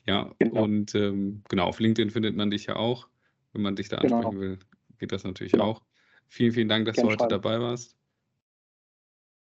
[0.07, 0.65] Ja, genau.
[0.65, 3.09] und ähm, genau, auf LinkedIn findet man dich ja auch.
[3.53, 4.17] Wenn man dich da genau.
[4.17, 4.59] ansprechen will,
[4.99, 5.65] geht das natürlich genau.
[5.65, 5.83] auch.
[6.29, 7.43] Vielen, vielen Dank, dass Gerne du heute schreiben.
[7.43, 7.97] dabei warst.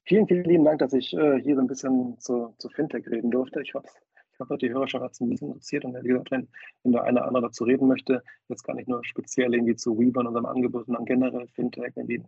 [0.07, 3.29] Vielen, vielen lieben Dank, dass ich äh, hier so ein bisschen zu, zu Fintech reden
[3.29, 3.61] durfte.
[3.61, 3.89] Ich hoffe,
[4.31, 6.47] ich hoffe, die Hörerschaft hat es ein bisschen interessiert und wie gesagt, wenn,
[6.83, 9.99] wenn der eine oder andere dazu reden möchte, jetzt gar nicht nur speziell irgendwie zu
[9.99, 12.23] Weaver und unserem Angebot, sondern generell Fintech, wenn die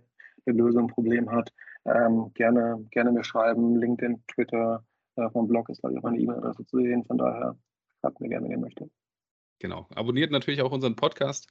[0.46, 1.54] eine Lösung, ein Problem hat,
[1.86, 3.78] ähm, gerne, gerne mir schreiben.
[3.78, 4.84] LinkedIn, Twitter,
[5.16, 7.06] äh, vom Blog ist, glaube ich, auch meine E-Mail-Adresse zu sehen.
[7.06, 7.58] Von daher
[8.02, 8.92] schreibt mir gerne, wenn ihr möchtet.
[9.60, 9.88] Genau.
[9.96, 11.48] Abonniert natürlich auch unseren Podcast.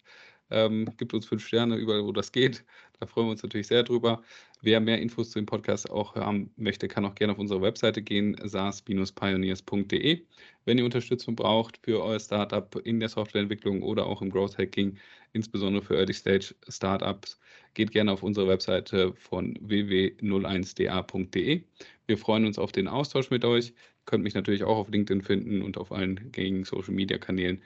[0.51, 2.65] Ähm, gibt uns fünf Sterne überall, wo das geht.
[3.01, 4.23] Da freuen wir uns natürlich sehr drüber.
[4.61, 8.03] Wer mehr Infos zu dem Podcast auch haben möchte, kann auch gerne auf unsere Webseite
[8.03, 10.23] gehen, saas-pioneers.de.
[10.65, 14.99] Wenn ihr Unterstützung braucht für euer Startup in der Softwareentwicklung oder auch im Growth Hacking,
[15.33, 17.39] insbesondere für Early Stage Startups,
[17.75, 21.63] geht gerne auf unsere Webseite von www.01da.de.
[22.07, 23.69] Wir freuen uns auf den Austausch mit euch.
[23.69, 23.75] Ihr
[24.07, 27.63] könnt mich natürlich auch auf LinkedIn finden und auf allen gängigen Social Media Kanälen.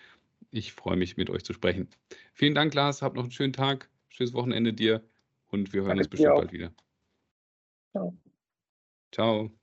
[0.53, 1.89] Ich freue mich, mit euch zu sprechen.
[2.35, 3.01] Vielen Dank, Lars.
[3.03, 3.91] Habt noch einen schönen Tag.
[4.11, 5.03] Schönes Wochenende dir
[5.49, 6.73] und wir hören Danke uns bestimmt bald wieder.
[7.93, 8.17] Ciao.
[9.11, 9.62] Ciao.